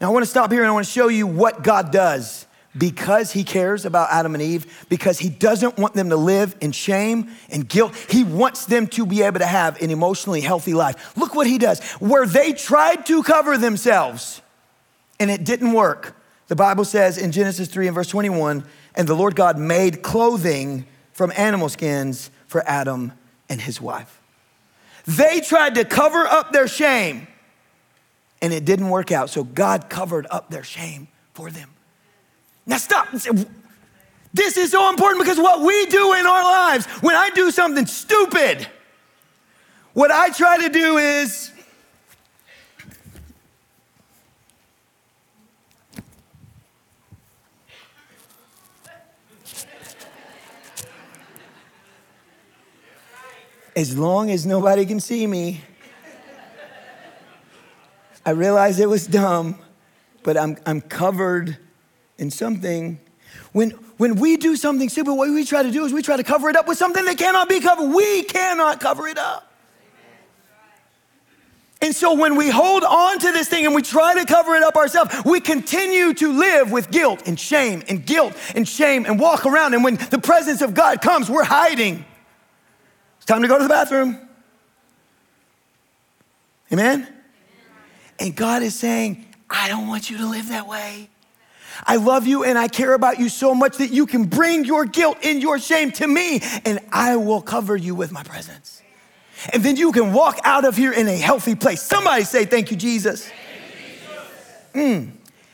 [0.00, 2.46] Now, I want to stop here and I want to show you what God does
[2.78, 6.72] because he cares about Adam and Eve, because he doesn't want them to live in
[6.72, 7.94] shame and guilt.
[8.08, 11.16] He wants them to be able to have an emotionally healthy life.
[11.16, 11.82] Look what he does.
[11.94, 14.42] Where they tried to cover themselves
[15.18, 16.16] and it didn't work,
[16.48, 18.64] the Bible says in Genesis 3 and verse 21
[18.94, 23.12] and the Lord God made clothing from animal skins for Adam
[23.48, 24.20] and his wife.
[25.06, 27.28] They tried to cover up their shame
[28.40, 29.30] and it didn't work out.
[29.30, 31.70] So God covered up their shame for them.
[32.68, 33.10] Now, stop.
[34.34, 37.86] This is so important because what we do in our lives, when I do something
[37.86, 38.68] stupid,
[39.94, 41.50] what I try to do is
[53.74, 55.62] as long as nobody can see me,
[58.26, 59.58] I realize it was dumb,
[60.22, 61.56] but I'm, I'm covered
[62.18, 63.00] in something.
[63.52, 66.24] When, when we do something stupid, what we try to do is we try to
[66.24, 67.94] cover it up with something that cannot be covered.
[67.94, 69.44] We cannot cover it up.
[71.80, 74.64] And so when we hold on to this thing and we try to cover it
[74.64, 79.20] up ourselves, we continue to live with guilt and shame and guilt and shame and
[79.20, 79.74] walk around.
[79.74, 82.04] And when the presence of God comes, we're hiding.
[83.18, 84.18] It's time to go to the bathroom.
[86.72, 87.06] Amen?
[88.18, 91.08] And God is saying, I don't want you to live that way.
[91.86, 94.84] I love you and I care about you so much that you can bring your
[94.84, 98.82] guilt and your shame to me, and I will cover you with my presence.
[99.52, 101.82] And then you can walk out of here in a healthy place.
[101.82, 103.30] Somebody say, Thank you, Jesus.
[104.74, 105.12] Mm.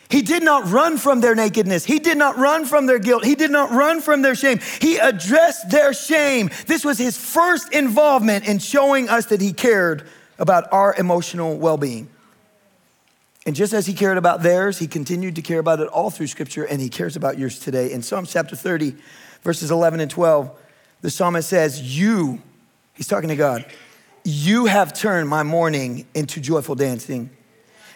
[0.09, 1.85] He did not run from their nakedness.
[1.85, 3.25] He did not run from their guilt.
[3.25, 4.61] He did not run from their shame.
[4.81, 6.51] He addressed their shame.
[6.67, 10.07] This was his first involvement in showing us that he cared
[10.39, 12.09] about our emotional well being.
[13.47, 16.29] And just as he cared about theirs, he continued to care about it all through
[16.29, 17.93] scripture, and he cares about yours today.
[17.93, 18.95] In Psalm chapter 30,
[19.43, 20.51] verses 11 and 12,
[21.03, 22.41] the psalmist says, You,
[22.95, 23.67] he's talking to God,
[24.25, 27.29] you have turned my mourning into joyful dancing.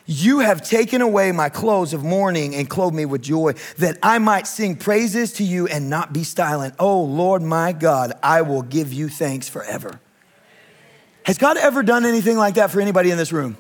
[0.04, 4.18] You have taken away my clothes of mourning and clothed me with joy, that I
[4.18, 6.74] might sing praises to you and not be silent.
[6.78, 10.00] Oh, Lord my God, I will give you thanks forever.
[11.24, 13.58] Has God ever done anything like that for anybody in this room?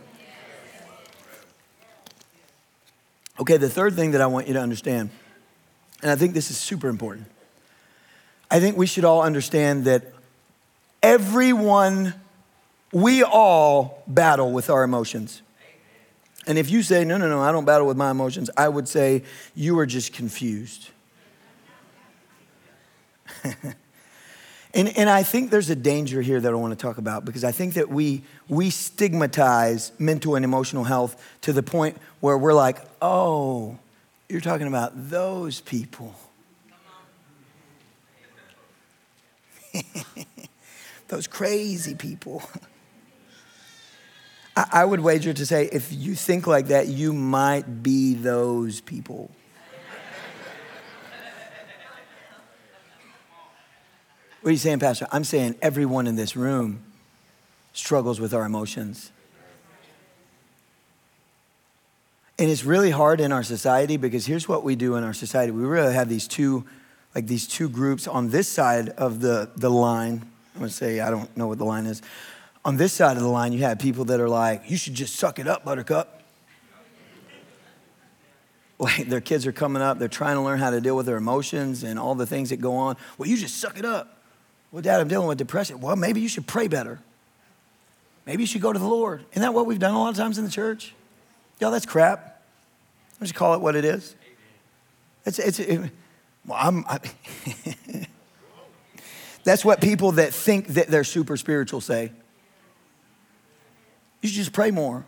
[3.40, 5.10] Okay, the third thing that I want you to understand,
[6.02, 7.26] and I think this is super important.
[8.50, 10.12] I think we should all understand that
[11.02, 12.14] everyone,
[12.92, 15.42] we all battle with our emotions.
[16.46, 18.88] And if you say, no, no, no, I don't battle with my emotions, I would
[18.88, 19.22] say
[19.54, 20.88] you are just confused.
[24.74, 27.42] And, and I think there's a danger here that I want to talk about because
[27.42, 32.52] I think that we, we stigmatize mental and emotional health to the point where we're
[32.52, 33.78] like, oh,
[34.28, 36.14] you're talking about those people.
[41.08, 42.42] those crazy people.
[44.56, 48.82] I, I would wager to say if you think like that, you might be those
[48.82, 49.30] people.
[54.40, 55.08] What are you saying, Pastor?
[55.10, 56.84] I'm saying everyone in this room
[57.72, 59.10] struggles with our emotions.
[62.38, 65.50] And it's really hard in our society because here's what we do in our society.
[65.50, 66.64] We really have these two,
[67.16, 70.22] like these two groups on this side of the, the line.
[70.54, 72.00] I'm gonna say, I don't know what the line is.
[72.64, 75.16] On this side of the line, you have people that are like, you should just
[75.16, 76.14] suck it up, buttercup.
[78.80, 81.16] Like their kids are coming up, they're trying to learn how to deal with their
[81.16, 82.96] emotions and all the things that go on.
[83.16, 84.17] Well, you just suck it up.
[84.70, 85.80] Well, Dad, I'm dealing with depression.
[85.80, 87.00] Well, maybe you should pray better.
[88.26, 89.24] Maybe you should go to the Lord.
[89.30, 90.94] Isn't that what we've done a lot of times in the church?
[91.60, 92.42] Yo, that's crap.
[93.20, 94.14] Let's just call it what it is.
[95.24, 95.90] It's, it's, it,
[96.46, 97.00] well, I'm, I,
[99.44, 102.12] that's what people that think that they're super spiritual say.
[104.20, 105.06] You should just pray more.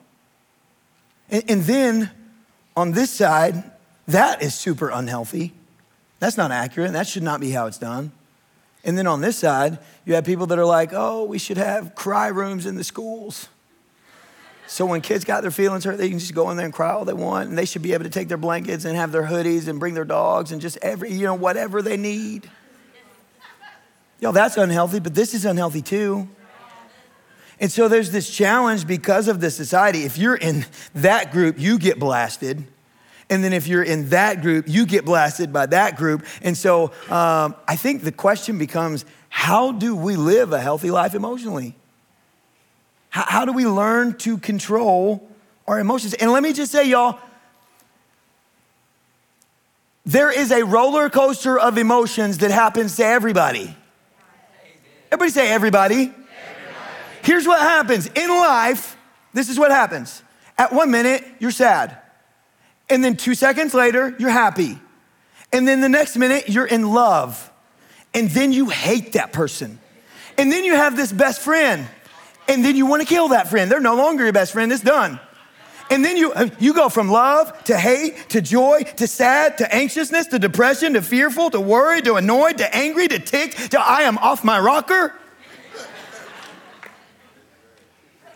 [1.30, 2.10] And, and then
[2.76, 3.70] on this side,
[4.08, 5.52] that is super unhealthy.
[6.18, 6.92] That's not accurate.
[6.92, 8.12] That should not be how it's done.
[8.84, 11.94] And then on this side, you have people that are like, oh, we should have
[11.94, 13.48] cry rooms in the schools.
[14.66, 16.92] So when kids got their feelings hurt, they can just go in there and cry
[16.92, 19.24] all they want, and they should be able to take their blankets and have their
[19.24, 22.48] hoodies and bring their dogs and just every, you know, whatever they need.
[24.20, 26.28] Yo, that's unhealthy, but this is unhealthy too.
[27.58, 30.04] And so there's this challenge because of the society.
[30.04, 30.64] If you're in
[30.94, 32.64] that group, you get blasted.
[33.30, 36.26] And then if you're in that group, you get blasted by that group.
[36.42, 41.14] And so um, I think the question becomes how do we live a healthy life
[41.14, 41.76] emotionally?
[43.08, 45.30] How, how do we learn to control
[45.68, 46.14] our emotions?
[46.14, 47.20] And let me just say, y'all,
[50.04, 53.76] there is a roller coaster of emotions that happens to everybody.
[55.12, 56.12] Everybody say everybody.
[57.22, 58.96] Here's what happens in life
[59.32, 60.22] this is what happens.
[60.58, 61.99] At one minute, you're sad.
[62.90, 64.78] And then two seconds later, you're happy.
[65.52, 67.50] And then the next minute, you're in love.
[68.12, 69.78] And then you hate that person.
[70.36, 71.86] And then you have this best friend.
[72.48, 73.70] And then you want to kill that friend.
[73.70, 75.20] They're no longer your best friend, it's done.
[75.90, 79.74] And then you, uh, you go from love to hate to joy to sad to
[79.74, 84.02] anxiousness to depression to fearful to worried to annoyed to angry to ticked to I
[84.02, 85.12] am off my rocker.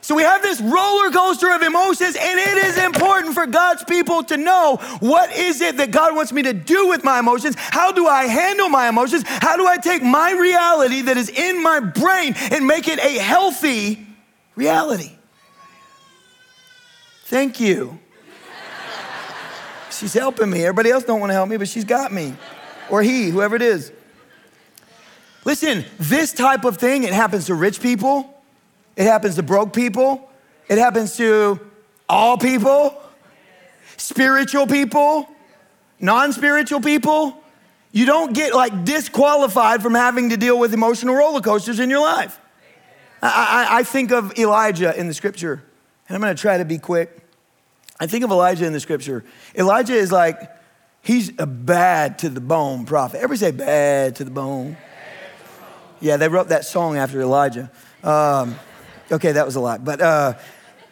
[0.04, 4.22] So we have this roller coaster of emotions, and it is important for God's people
[4.24, 7.56] to know what is it that God wants me to do with my emotions?
[7.56, 9.24] How do I handle my emotions?
[9.26, 13.16] How do I take my reality that is in my brain and make it a
[13.16, 14.06] healthy
[14.56, 15.10] reality?
[17.24, 17.98] Thank you.
[19.90, 20.66] She's helping me.
[20.66, 22.36] Everybody else don't want to help me, but she's got me.
[22.90, 23.90] Or he, whoever it is.
[25.46, 28.33] Listen, this type of thing, it happens to rich people.
[28.96, 30.30] It happens to broke people.
[30.68, 31.60] It happens to
[32.08, 33.00] all people,
[33.96, 35.28] spiritual people,
[36.00, 37.40] non spiritual people.
[37.92, 42.00] You don't get like disqualified from having to deal with emotional roller coasters in your
[42.00, 42.40] life.
[43.22, 45.62] I, I, think of Elijah in the scripture,
[46.08, 47.24] and I'm gonna try to be quick.
[47.98, 49.24] I think of Elijah in the scripture.
[49.54, 50.38] Elijah is like,
[51.00, 53.18] he's a bad to the bone prophet.
[53.18, 54.76] Everybody say bad to the bone.
[56.00, 57.70] Yeah, they wrote that song after Elijah.
[58.02, 58.56] Um,
[59.12, 59.84] Okay, that was a lot.
[59.84, 60.34] But uh,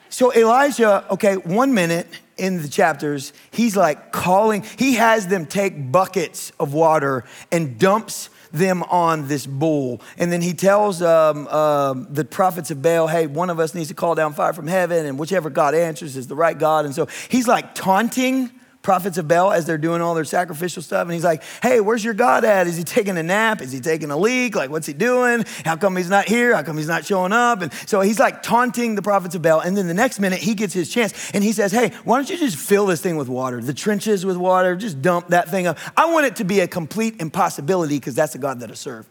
[0.09, 5.91] so Elijah, okay, one minute in the chapters, he's like calling, he has them take
[5.91, 10.03] buckets of water and dumps them on this bull.
[10.19, 13.89] And then he tells um, um, the prophets of Baal, hey, one of us needs
[13.89, 16.85] to call down fire from heaven, and whichever God answers is the right God.
[16.85, 18.51] And so he's like taunting
[18.83, 21.03] prophets of Baal as they're doing all their sacrificial stuff.
[21.03, 22.67] And he's like, hey, where's your God at?
[22.67, 23.63] Is he taking a nap?
[23.63, 24.57] Is he taking a leak?
[24.57, 25.45] Like, what's he doing?
[25.65, 26.55] How come he's not here?
[26.55, 27.63] How come he's not showing up?
[27.63, 29.61] And so he's like taunting the prophets of Baal.
[29.61, 32.29] And then the next minute, he gets his chance and he says, hey, why don't
[32.29, 33.61] you just fill this thing with water?
[33.61, 35.79] The trenches with water, just dump that thing up.
[35.97, 39.09] I want it to be a complete impossibility because that's the God that I serve.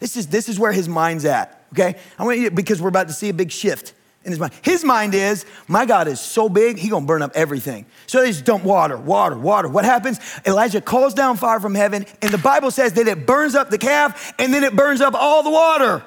[0.00, 1.96] This is, this is where his mind's at, okay?
[2.18, 4.52] I want you, because we're about to see a big shift in his mind.
[4.62, 7.86] His mind is, my God is so big, he gonna burn up everything.
[8.06, 9.68] So they just dump water, water, water.
[9.68, 10.20] What happens?
[10.46, 13.78] Elijah calls down fire from heaven, and the Bible says that it burns up the
[13.78, 16.04] calf, and then it burns up all the water.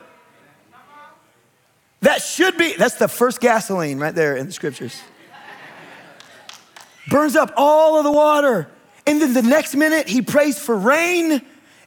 [2.02, 5.02] That should be, that's the first gasoline right there in the scriptures.
[7.10, 8.70] burns up all of the water.
[9.08, 11.42] And then the next minute, he prays for rain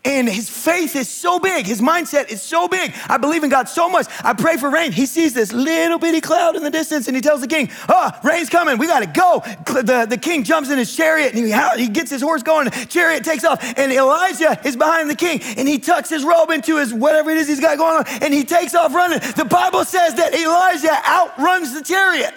[0.09, 1.67] and his faith is so big.
[1.67, 2.95] His mindset is so big.
[3.09, 4.07] I believe in God so much.
[4.25, 4.91] I pray for rain.
[4.91, 8.11] He sees this little bitty cloud in the distance and he tells the king, Oh,
[8.25, 8.79] rain's coming.
[8.79, 9.43] We got to go.
[9.83, 12.71] The, the king jumps in his chariot and he, he gets his horse going.
[12.71, 13.63] Chariot takes off.
[13.77, 17.37] And Elijah is behind the king and he tucks his robe into his whatever it
[17.37, 19.19] is he's got going on and he takes off running.
[19.37, 22.33] The Bible says that Elijah outruns the chariot.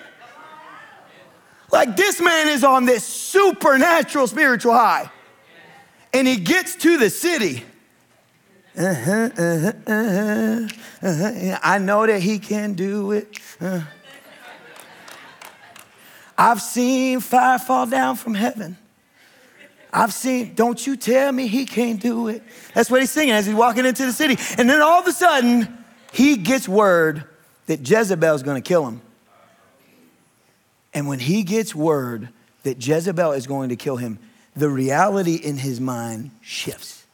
[1.72, 5.10] Like this man is on this supernatural spiritual high
[6.14, 7.64] and he gets to the city.
[8.78, 10.68] Uh-huh, uh-huh, uh-huh,
[11.02, 11.60] uh-huh.
[11.62, 13.38] I know that he can do it.
[13.60, 13.82] Uh.
[16.38, 18.78] I've seen fire fall down from heaven.
[19.94, 22.42] I've seen, don't you tell me he can't do it.
[22.74, 24.38] That's what he's singing as he's walking into the city.
[24.58, 27.26] And then all of a sudden, he gets word
[27.66, 29.02] that Jezebel's gonna kill him.
[30.94, 32.30] And when he gets word
[32.64, 34.20] that Jezebel is going to kill him,
[34.56, 37.06] the reality in his mind shifts.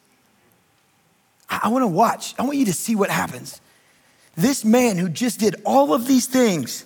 [1.49, 2.35] I, want to watch.
[2.37, 3.61] I want you to see what happens.
[4.35, 6.85] This man who just did all of these things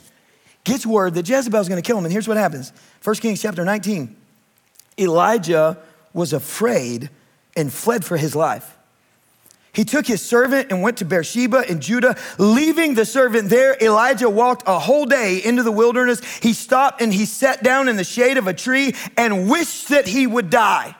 [0.63, 2.05] gets word that Jezebel's going to kill him.
[2.05, 2.71] And here's what happens
[3.03, 4.15] 1 Kings chapter 19.
[4.99, 5.77] Elijah
[6.13, 7.09] was afraid
[7.55, 8.77] and fled for his life.
[9.73, 12.17] He took his servant and went to Beersheba in Judah.
[12.37, 16.21] Leaving the servant there, Elijah walked a whole day into the wilderness.
[16.39, 20.07] He stopped and he sat down in the shade of a tree and wished that
[20.07, 20.95] he would die.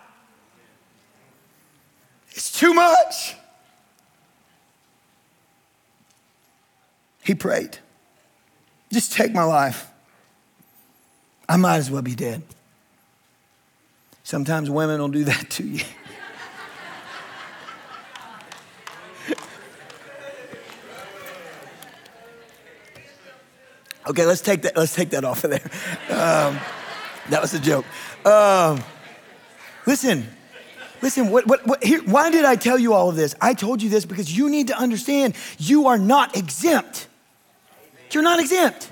[2.31, 3.35] It's too much.
[7.23, 7.77] He prayed,
[8.91, 9.87] just take my life.
[11.47, 12.41] I might as well be dead.
[14.23, 15.83] Sometimes women will do that to you.
[24.11, 25.63] Okay, let's take that, let's take that off of there.
[26.09, 26.59] Um,
[27.29, 27.85] that was a joke.
[28.25, 28.83] Um,
[29.87, 30.27] listen,
[31.01, 33.35] listen, what, what, what, here, why did I tell you all of this?
[33.39, 37.07] I told you this because you need to understand you are not exempt.
[38.11, 38.91] You're not exempt.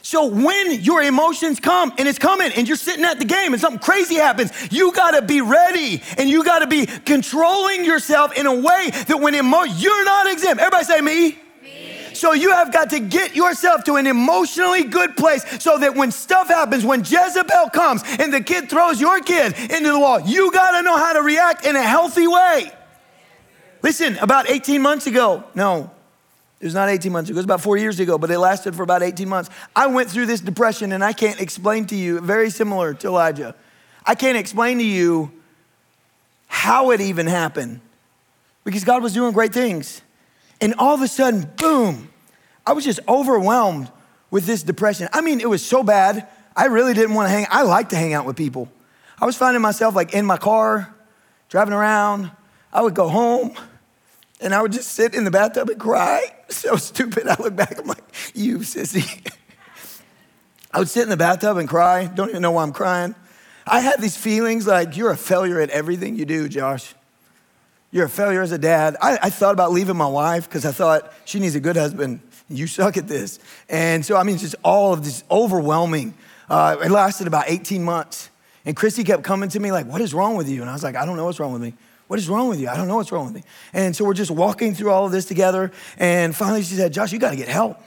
[0.00, 3.60] So when your emotions come and it's coming and you're sitting at the game and
[3.60, 8.54] something crazy happens, you gotta be ready and you gotta be controlling yourself in a
[8.54, 10.62] way that when emo- you're not exempt.
[10.62, 11.40] Everybody say me.
[12.16, 16.10] So you have got to get yourself to an emotionally good place so that when
[16.10, 20.50] stuff happens, when Jezebel comes and the kid throws your kid into the wall, you
[20.50, 22.72] got to know how to react in a healthy way.
[23.82, 25.90] Listen, about 18 months ago, no,
[26.58, 28.74] it was not 18 months ago, it was about four years ago, but it lasted
[28.74, 29.50] for about 18 months.
[29.74, 33.54] I went through this depression and I can't explain to you, very similar to Elijah.
[34.06, 35.30] I can't explain to you
[36.46, 37.80] how it even happened
[38.64, 40.00] because God was doing great things.
[40.60, 42.08] And all of a sudden, boom,
[42.66, 43.90] I was just overwhelmed
[44.30, 45.08] with this depression.
[45.12, 46.28] I mean, it was so bad.
[46.56, 47.46] I really didn't want to hang.
[47.50, 48.68] I like to hang out with people.
[49.20, 50.94] I was finding myself like in my car,
[51.48, 52.30] driving around.
[52.72, 53.54] I would go home
[54.40, 56.32] and I would just sit in the bathtub and cry.
[56.48, 57.26] So stupid.
[57.26, 59.28] I look back, I'm like, you sissy.
[60.72, 62.06] I would sit in the bathtub and cry.
[62.06, 63.16] Don't even know why I'm crying.
[63.66, 66.94] I had these feelings like you're a failure at everything you do, Josh.
[67.90, 68.96] You're a failure as a dad.
[69.00, 72.20] I, I thought about leaving my wife because I thought she needs a good husband.
[72.48, 73.38] You suck at this.
[73.68, 76.14] And so, I mean, just all of this overwhelming.
[76.48, 78.30] Uh, it lasted about 18 months.
[78.64, 80.60] And Christy kept coming to me like, What is wrong with you?
[80.60, 81.74] And I was like, I don't know what's wrong with me.
[82.08, 82.68] What is wrong with you?
[82.68, 83.42] I don't know what's wrong with me.
[83.72, 85.72] And so we're just walking through all of this together.
[85.98, 87.80] And finally she said, Josh, you got to get help.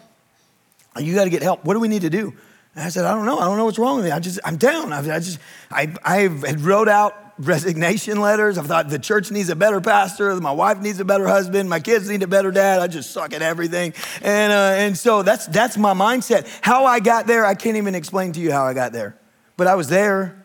[0.97, 1.63] You got to get help.
[1.63, 2.33] What do we need to do?
[2.79, 3.37] And I said, I don't know.
[3.37, 4.11] I don't know what's wrong with me.
[4.11, 4.93] I just, I'm down.
[4.93, 5.37] I, I just,
[5.69, 8.57] I, I had wrote out resignation letters.
[8.57, 10.33] I thought the church needs a better pastor.
[10.37, 11.69] My wife needs a better husband.
[11.69, 12.79] My kids need a better dad.
[12.79, 13.93] I just suck at everything.
[14.21, 16.47] And, uh, and so that's, that's my mindset.
[16.61, 19.17] How I got there, I can't even explain to you how I got there.
[19.57, 20.41] But I was there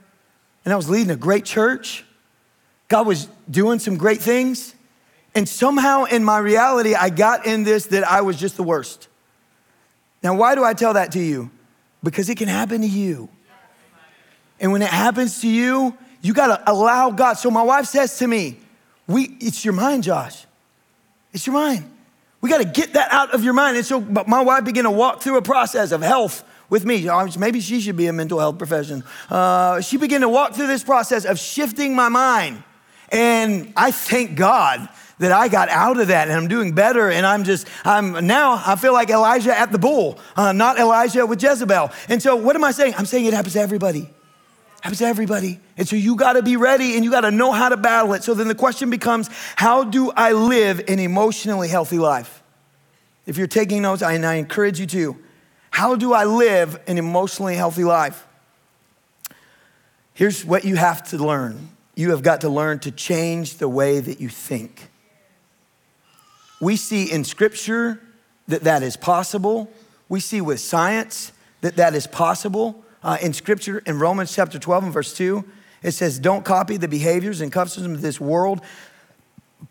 [0.64, 2.04] and I was leading a great church.
[2.88, 4.74] God was doing some great things.
[5.36, 9.06] And somehow in my reality, I got in this that I was just the worst.
[10.20, 11.52] Now, why do I tell that to you?
[12.04, 13.28] Because it can happen to you.
[14.60, 17.34] And when it happens to you, you gotta allow God.
[17.34, 18.58] So my wife says to me,
[19.06, 20.46] we, it's your mind, Josh.
[21.32, 21.90] It's your mind.
[22.40, 23.76] We gotta get that out of your mind.
[23.76, 27.08] And so but my wife began to walk through a process of health with me.
[27.38, 29.02] Maybe she should be a mental health profession.
[29.30, 32.62] Uh, she began to walk through this process of shifting my mind.
[33.10, 34.88] And I thank God
[35.18, 37.10] that I got out of that and I'm doing better.
[37.10, 41.26] And I'm just, I'm now, I feel like Elijah at the bull, uh, not Elijah
[41.26, 41.90] with Jezebel.
[42.08, 42.94] And so, what am I saying?
[42.96, 44.08] I'm saying it happens to everybody.
[44.80, 45.60] Happens to everybody.
[45.76, 48.12] And so, you got to be ready and you got to know how to battle
[48.14, 48.24] it.
[48.24, 52.42] So, then the question becomes how do I live an emotionally healthy life?
[53.26, 55.16] If you're taking notes, and I encourage you to.
[55.70, 58.24] How do I live an emotionally healthy life?
[60.12, 64.00] Here's what you have to learn you have got to learn to change the way
[64.00, 64.90] that you think.
[66.60, 68.00] We see in Scripture
[68.48, 69.70] that that is possible.
[70.08, 72.84] We see with science that that is possible.
[73.02, 75.44] Uh, in Scripture, in Romans chapter 12 and verse 2,
[75.82, 78.60] it says, Don't copy the behaviors and customs of this world,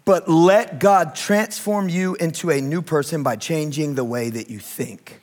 [0.06, 4.60] but let God transform you into a new person by changing the way that you
[4.60, 5.22] think.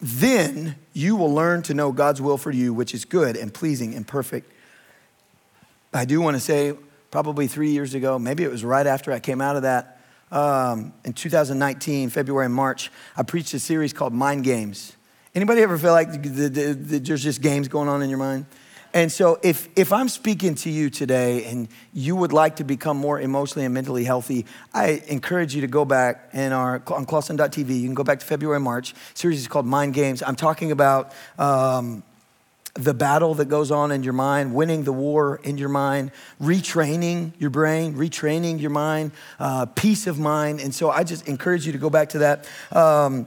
[0.00, 3.94] Then you will learn to know God's will for you, which is good and pleasing
[3.94, 4.52] and perfect.
[5.92, 6.74] I do want to say,
[7.10, 9.95] probably three years ago, maybe it was right after I came out of that,
[10.30, 14.96] um, in 2019, February and March, I preached a series called Mind Games.
[15.34, 18.46] Anybody ever feel like the, the, the, there's just games going on in your mind?
[18.94, 22.96] And so, if, if I'm speaking to you today and you would like to become
[22.96, 27.78] more emotionally and mentally healthy, I encourage you to go back in our, on clawson.tv.
[27.78, 28.94] You can go back to February, and March.
[29.12, 30.22] series is called Mind Games.
[30.22, 32.02] I'm talking about um,
[32.78, 36.10] the battle that goes on in your mind, winning the war in your mind,
[36.40, 40.60] retraining your brain, retraining your mind, uh, peace of mind.
[40.60, 42.48] And so I just encourage you to go back to that.
[42.72, 43.26] Um,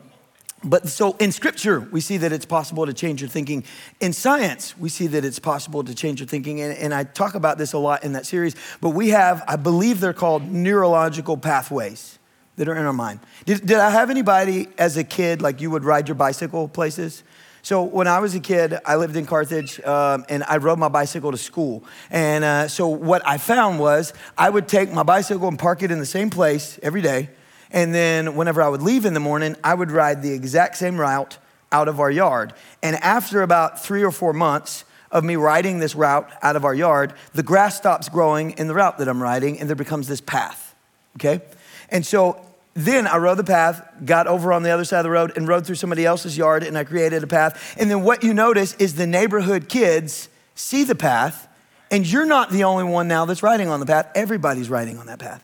[0.64, 3.64] but so in scripture, we see that it's possible to change your thinking.
[4.02, 6.60] In science, we see that it's possible to change your thinking.
[6.60, 9.56] And, and I talk about this a lot in that series, but we have, I
[9.56, 12.20] believe they're called neurological pathways
[12.58, 13.22] that are in our mind.
[13.46, 17.24] Did, did I have anybody as a kid, like you would ride your bicycle places?
[17.62, 20.88] So when I was a kid, I lived in Carthage, um, and I rode my
[20.88, 21.84] bicycle to school.
[22.10, 25.92] And uh, so what I found was I would take my bicycle and park it
[25.92, 27.30] in the same place every day.
[27.72, 31.00] And then whenever I would leave in the morning, I would ride the exact same
[31.00, 31.38] route
[31.72, 32.54] out of our yard.
[32.82, 36.74] And after about three or four months of me riding this route out of our
[36.74, 40.22] yard, the grass stops growing in the route that I'm riding, and there becomes this
[40.22, 40.76] path.
[41.18, 41.42] Okay?
[41.90, 42.44] And so
[42.74, 45.48] then I rode the path, got over on the other side of the road, and
[45.48, 47.76] rode through somebody else's yard, and I created a path.
[47.80, 51.48] And then what you notice is the neighborhood kids see the path,
[51.92, 54.10] and you're not the only one now that's riding on the path.
[54.14, 55.44] Everybody's riding on that path.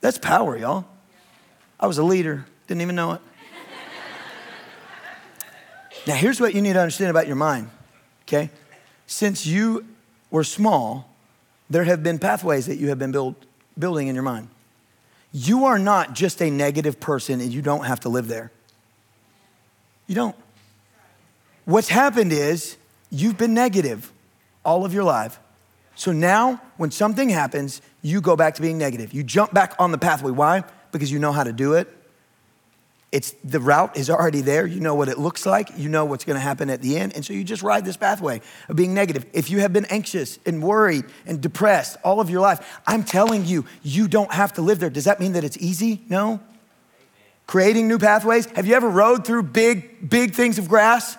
[0.00, 0.84] That's power, y'all.
[1.80, 3.20] I was a leader, didn't even know it.
[6.06, 7.70] now, here's what you need to understand about your mind,
[8.22, 8.50] okay?
[9.06, 9.86] Since you
[10.30, 11.10] were small,
[11.70, 13.34] there have been pathways that you have been build,
[13.78, 14.48] building in your mind.
[15.36, 18.52] You are not just a negative person and you don't have to live there.
[20.06, 20.36] You don't.
[21.64, 22.76] What's happened is
[23.10, 24.12] you've been negative
[24.64, 25.40] all of your life.
[25.96, 29.12] So now, when something happens, you go back to being negative.
[29.12, 30.30] You jump back on the pathway.
[30.30, 30.62] Why?
[30.92, 31.92] Because you know how to do it
[33.14, 34.66] it's the route is already there.
[34.66, 35.70] You know what it looks like.
[35.76, 37.14] You know what's going to happen at the end.
[37.14, 39.24] And so you just ride this pathway of being negative.
[39.32, 43.44] If you have been anxious and worried and depressed all of your life, I'm telling
[43.44, 44.90] you, you don't have to live there.
[44.90, 46.02] Does that mean that it's easy?
[46.08, 46.40] No.
[47.46, 48.46] Creating new pathways.
[48.46, 51.16] Have you ever rode through big, big things of grass?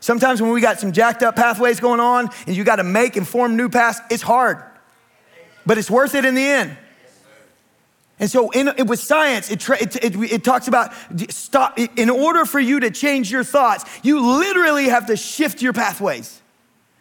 [0.00, 3.16] Sometimes when we got some jacked up pathways going on and you got to make
[3.16, 4.62] and form new paths, it's hard,
[5.66, 6.78] but it's worth it in the end.
[8.18, 10.94] And so, in, with science, it, it, it, it, talks about
[11.28, 11.78] stop.
[11.78, 16.40] In order for you to change your thoughts, you literally have to shift your pathways.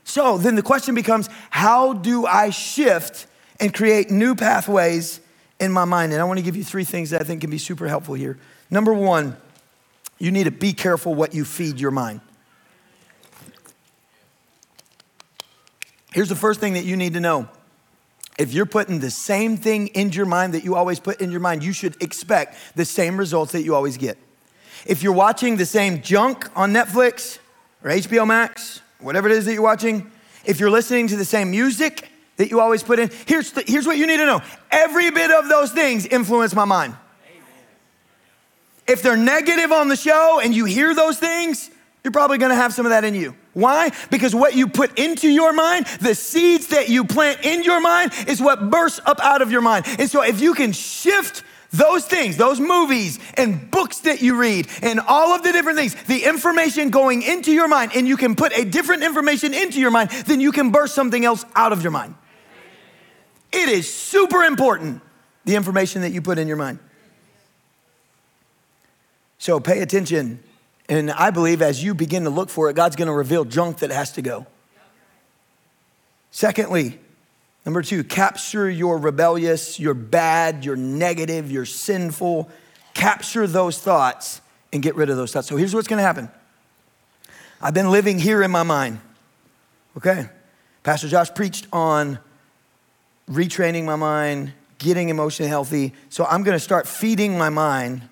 [0.04, 3.28] So then the question becomes, how do I shift
[3.60, 5.22] and create new pathways
[5.60, 6.12] in my mind?
[6.12, 8.14] And I want to give you three things that I think can be super helpful
[8.14, 8.38] here.
[8.70, 9.38] Number one,
[10.20, 12.22] you need to be careful what you feed your mind.
[16.14, 17.50] Here's the first thing that you need to know
[18.38, 21.40] if you're putting the same thing in your mind that you always put in your
[21.40, 24.18] mind, you should expect the same results that you always get.
[24.86, 27.40] If you're watching the same junk on Netflix
[27.84, 30.12] or HBO Max, whatever it is that you're watching,
[30.44, 33.88] if you're listening to the same music that you always put in, here's, the, here's
[33.88, 36.96] what you need to know every bit of those things influence my mind.
[38.88, 41.72] If they're negative on the show and you hear those things,
[42.04, 43.36] you're probably gonna have some of that in you.
[43.56, 43.92] Why?
[44.12, 48.12] Because what you put into your mind, the seeds that you plant in your mind,
[48.28, 49.86] is what bursts up out of your mind.
[49.98, 51.42] And so if you can shift
[51.72, 55.96] those things, those movies and books that you read, and all of the different things,
[56.04, 59.92] the information going into your mind, and you can put a different information into your
[59.92, 62.14] mind, then you can burst something else out of your mind.
[63.54, 65.02] It is super important,
[65.46, 66.80] the information that you put in your mind.
[69.38, 70.44] So pay attention
[70.88, 73.92] and I believe as you begin to look for it, God's gonna reveal junk that
[73.92, 74.46] has to go.
[76.32, 77.00] Secondly,
[77.66, 82.50] number two, capture your rebellious, your bad, your negative, your sinful.
[82.94, 85.48] Capture those thoughts and get rid of those thoughts.
[85.48, 86.30] So here's what's gonna happen
[87.62, 89.00] I've been living here in my mind.
[89.98, 90.30] Okay?
[90.84, 92.20] Pastor Josh preached on
[93.30, 95.94] retraining my mind, getting emotionally healthy.
[96.10, 98.04] So I'm gonna start feeding my mind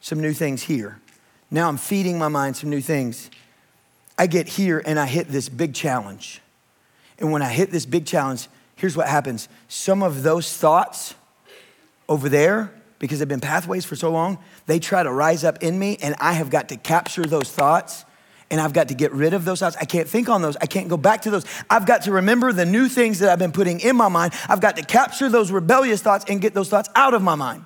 [0.00, 1.00] some new things here.
[1.50, 3.30] Now I'm feeding my mind some new things.
[4.18, 6.40] I get here and I hit this big challenge.
[7.18, 11.14] And when I hit this big challenge, here's what happens some of those thoughts
[12.08, 15.78] over there, because they've been pathways for so long, they try to rise up in
[15.78, 18.04] me, and I have got to capture those thoughts.
[18.48, 19.76] And I've got to get rid of those thoughts.
[19.80, 20.56] I can't think on those.
[20.58, 21.44] I can't go back to those.
[21.68, 24.34] I've got to remember the new things that I've been putting in my mind.
[24.48, 27.64] I've got to capture those rebellious thoughts and get those thoughts out of my mind.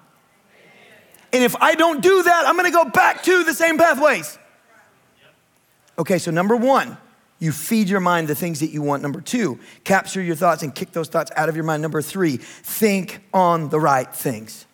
[1.33, 4.39] And if I don't do that, I'm gonna go back to the same pathways.
[5.99, 6.97] Okay, so number one,
[7.39, 9.03] you feed your mind the things that you want.
[9.03, 11.83] Number two, capture your thoughts and kick those thoughts out of your mind.
[11.83, 14.66] Number three, think on the right things.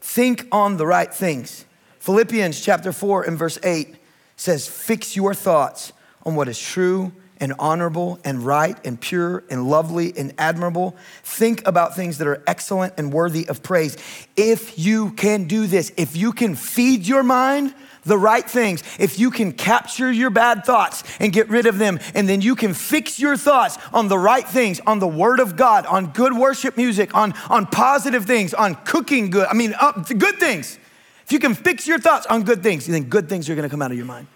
[0.00, 1.64] Think on the right things.
[1.98, 3.96] Philippians chapter 4 and verse 8
[4.36, 5.92] says, Fix your thoughts
[6.24, 10.96] on what is true and honorable and right and pure and lovely and admirable.
[11.24, 13.96] Think about things that are excellent and worthy of praise.
[14.36, 17.74] If you can do this, if you can feed your mind
[18.04, 21.98] the right things, if you can capture your bad thoughts and get rid of them,
[22.14, 25.56] and then you can fix your thoughts on the right things, on the Word of
[25.56, 29.92] God, on good worship music, on, on positive things, on cooking good, I mean, uh,
[29.92, 30.78] good things.
[31.24, 33.82] If you can fix your thoughts on good things, then good things are gonna come
[33.82, 34.26] out of your mind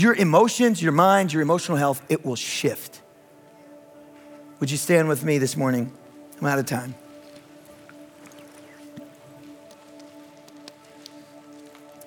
[0.00, 3.00] your emotions, your mind, your emotional health, it will shift.
[4.60, 5.92] Would you stand with me this morning?
[6.40, 6.94] I'm out of time.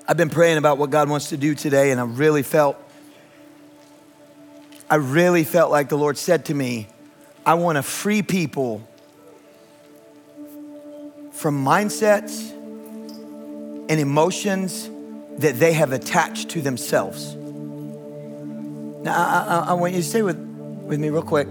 [0.08, 2.78] I've been praying about what God wants to do today, and I really felt,
[4.90, 6.88] I really felt like the Lord said to me,
[7.46, 8.88] I want to free people
[11.32, 14.90] from mindsets and emotions
[15.38, 17.38] that they have attached to themselves.
[19.04, 21.48] Now, I, I, I want you to stay with, with me real quick.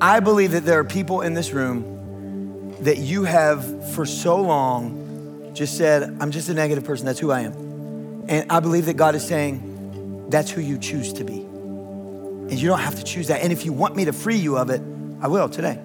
[0.00, 5.52] I believe that there are people in this room that you have for so long
[5.54, 7.06] just said, I'm just a negative person.
[7.06, 7.52] That's who I am.
[8.28, 11.40] And I believe that God is saying, that's who you choose to be.
[11.40, 13.42] And you don't have to choose that.
[13.42, 14.80] And if you want me to free you of it,
[15.20, 15.78] I will today.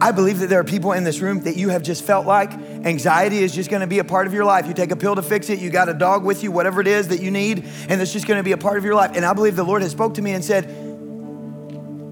[0.00, 2.52] I believe that there are people in this room that you have just felt like
[2.84, 4.66] anxiety is just gonna be a part of your life.
[4.66, 6.86] You take a pill to fix it, you got a dog with you, whatever it
[6.86, 9.12] is that you need, and it's just gonna be a part of your life.
[9.14, 10.64] And I believe the Lord has spoke to me and said,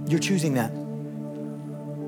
[0.09, 0.73] You're choosing that.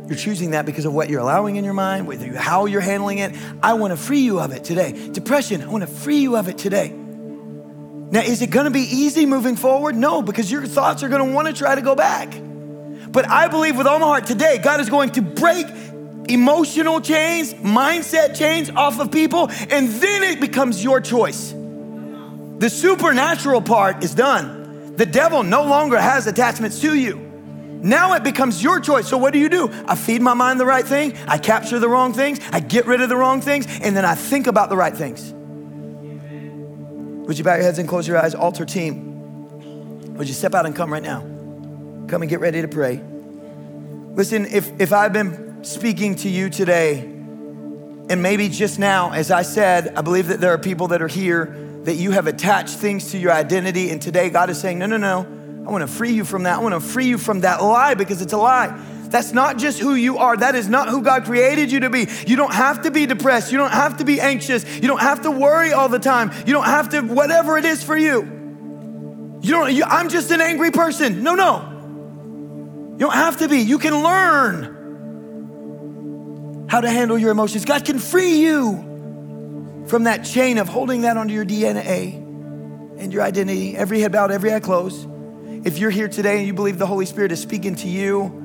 [0.07, 2.83] You're choosing that because of what you're allowing in your mind, whether you, how you're
[2.83, 3.35] handling it.
[3.63, 5.11] I wanna free you of it today.
[5.13, 6.89] Depression, I wanna free you of it today.
[6.91, 9.97] Now, is it gonna be easy moving forward?
[9.97, 12.35] No, because your thoughts are gonna wanna try to go back.
[13.15, 15.69] But I believe with all my heart today, God is going to break
[16.29, 21.53] emotional chains, mindset chains off of people, and then it becomes your choice.
[21.53, 24.97] The supernatural part is done.
[24.97, 27.17] The devil no longer has attachments to you.
[27.83, 29.09] Now it becomes your choice.
[29.09, 29.71] So, what do you do?
[29.87, 33.03] I feed my mind the right thing, I capture the wrong things, I get rid
[33.03, 35.33] of the wrong things, and then I think about the right things.
[37.27, 38.35] Would you bow your heads and close your eyes?
[38.35, 41.21] Altar team, would you step out and come right now?
[42.07, 43.03] Come and get ready to pray.
[44.15, 49.43] Listen, if, if I've been speaking to you today, and maybe just now, as I
[49.43, 53.13] said, I believe that there are people that are here that you have attached things
[53.13, 55.21] to your identity, and today God is saying, No, no, no,
[55.67, 56.59] I wanna free you from that.
[56.59, 58.79] I wanna free you from that lie because it's a lie.
[59.09, 60.37] That's not just who you are.
[60.37, 62.09] That is not who God created you to be.
[62.27, 63.53] You don't have to be depressed.
[63.53, 64.65] You don't have to be anxious.
[64.77, 66.33] You don't have to worry all the time.
[66.47, 68.23] You don't have to, whatever it is for you.
[69.41, 71.23] You don't, you, I'm just an angry person.
[71.23, 71.71] No, no.
[72.95, 73.59] You don't have to be.
[73.59, 74.74] You can learn
[76.69, 77.65] how to handle your emotions.
[77.65, 82.15] God can free you from that chain of holding that onto your DNA
[82.99, 83.77] and your identity.
[83.77, 85.09] Every head bowed, every eye closed.
[85.65, 88.44] If you're here today and you believe the Holy Spirit is speaking to you,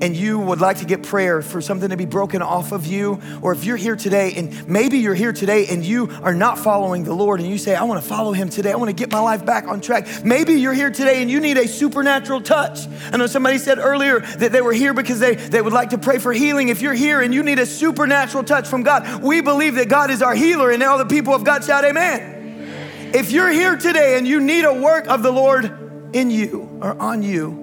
[0.00, 3.20] and you would like to get prayer for something to be broken off of you,
[3.42, 7.04] or if you're here today and maybe you're here today and you are not following
[7.04, 9.10] the Lord and you say, I want to follow him today, I want to get
[9.10, 10.24] my life back on track.
[10.24, 12.80] Maybe you're here today and you need a supernatural touch.
[13.12, 15.98] I know somebody said earlier that they were here because they, they would like to
[15.98, 16.68] pray for healing.
[16.68, 20.10] If you're here and you need a supernatural touch from God, we believe that God
[20.10, 23.12] is our healer, and all the people of God shout, Amen.
[23.12, 27.00] If you're here today and you need a work of the Lord in you or
[27.00, 27.59] on you,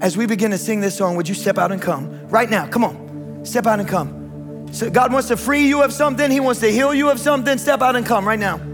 [0.00, 2.66] as we begin to sing this song, would you step out and come right now?
[2.66, 4.68] Come on, step out and come.
[4.72, 7.58] So God wants to free you of something, He wants to heal you of something.
[7.58, 8.60] Step out and come right now.